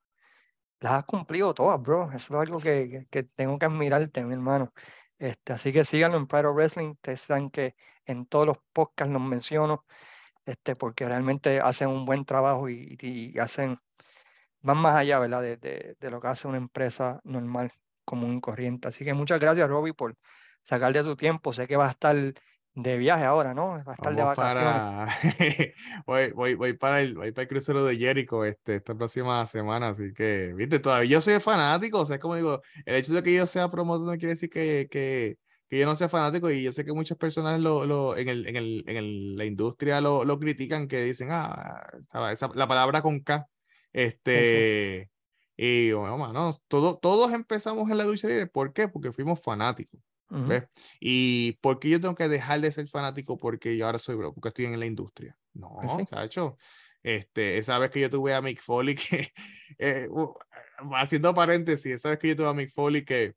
[0.80, 2.10] las has cumplido todas, bro.
[2.12, 4.72] Eso es algo que, que, tengo que admirarte, mi hermano.
[5.18, 6.90] Este, así que síganlo en Pyro Wrestling.
[6.90, 9.84] Ustedes saben que en todos los podcasts los menciono,
[10.46, 13.78] este, porque realmente hacen un buen trabajo y, hacen,
[14.60, 15.42] van más allá ¿verdad?
[15.42, 15.56] De,
[15.98, 17.72] de, lo que hace una empresa normal,
[18.04, 18.88] común y corriente.
[18.88, 20.16] Así que muchas gracias, Robbie, por
[20.62, 21.52] sacar de tu tiempo.
[21.52, 22.16] Sé que va a estar
[22.76, 23.68] de viaje ahora, ¿no?
[23.68, 24.64] Va a estar de vacaciones.
[24.64, 25.08] Para...
[26.06, 29.88] voy, voy, voy, para el, voy para el crucero de Jericho este, esta próxima semana,
[29.88, 33.22] así que, viste, todavía yo soy fanático, o sea, es como digo, el hecho de
[33.22, 35.38] que yo sea promotor no quiere decir que, que,
[35.70, 38.46] que yo no sea fanático y yo sé que muchas personas lo, lo, en, el,
[38.46, 41.82] en, el, en el, la industria lo, lo critican, que dicen, ah,
[42.30, 43.48] esa, la palabra con K,
[43.92, 45.10] este...
[45.58, 48.46] Y bueno, no, todo, todos empezamos en la dulcería.
[48.46, 48.88] ¿Por qué?
[48.88, 49.98] Porque fuimos fanáticos.
[51.00, 54.32] ¿Y por qué yo tengo que dejar de ser fanático porque yo ahora soy bro?
[54.32, 55.36] Porque estoy en la industria.
[55.54, 56.08] No, pues
[57.02, 59.28] Este, esa vez que yo tuve a Mick Foley, que,
[59.78, 60.08] eh,
[60.94, 63.34] haciendo paréntesis, esa vez que yo tuve a Mick Foley que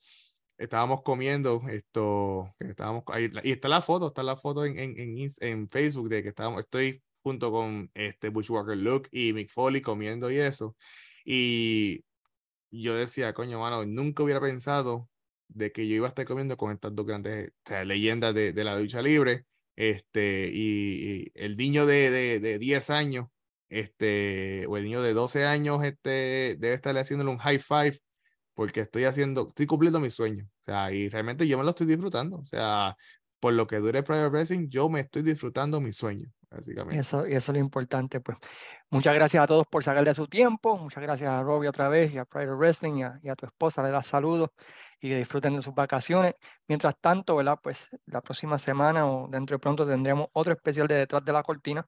[0.57, 5.29] estábamos comiendo esto, estábamos ahí, y está la foto, está la foto en, en, en,
[5.39, 10.29] en, Facebook de que estábamos, estoy junto con este Bushwalker Luke y Mick Foley comiendo
[10.29, 10.75] y eso.
[11.23, 12.03] Y
[12.71, 15.08] yo decía, coño, mano, nunca hubiera pensado
[15.49, 17.51] de que yo iba a estar comiendo con estas dos grandes
[17.85, 19.45] leyendas de, de, la lucha libre.
[19.75, 23.27] Este, y, el niño de, de, de, 10 años,
[23.69, 27.99] este, o el niño de 12 años, este, debe estarle haciéndole un high five
[28.59, 30.45] porque estoy haciendo, estoy cumpliendo mi sueño.
[30.45, 32.37] O sea, y realmente yo me lo estoy disfrutando.
[32.37, 32.95] O sea,
[33.39, 36.31] por lo que dure Private Wrestling, yo me estoy disfrutando mi sueño.
[36.91, 38.37] Y eso, eso es lo importante, pues.
[38.89, 40.77] Muchas gracias a todos por sacar de su tiempo.
[40.77, 43.45] Muchas gracias a Robbie otra vez y a Pride Wrestling y a, y a, tu
[43.45, 43.83] esposa.
[43.83, 44.49] Le das saludos
[44.99, 46.33] y que disfruten de sus vacaciones.
[46.67, 47.59] Mientras tanto, ¿verdad?
[47.61, 51.43] Pues la próxima semana o dentro de pronto tendremos otro especial de Detrás de la
[51.43, 51.85] Cortina.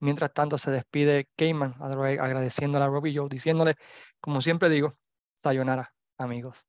[0.00, 3.74] Mientras tanto, se despide Cayman agradeciéndole a Robbie y yo, diciéndole,
[4.20, 4.96] como siempre digo,
[5.34, 6.67] sayonara, amigos.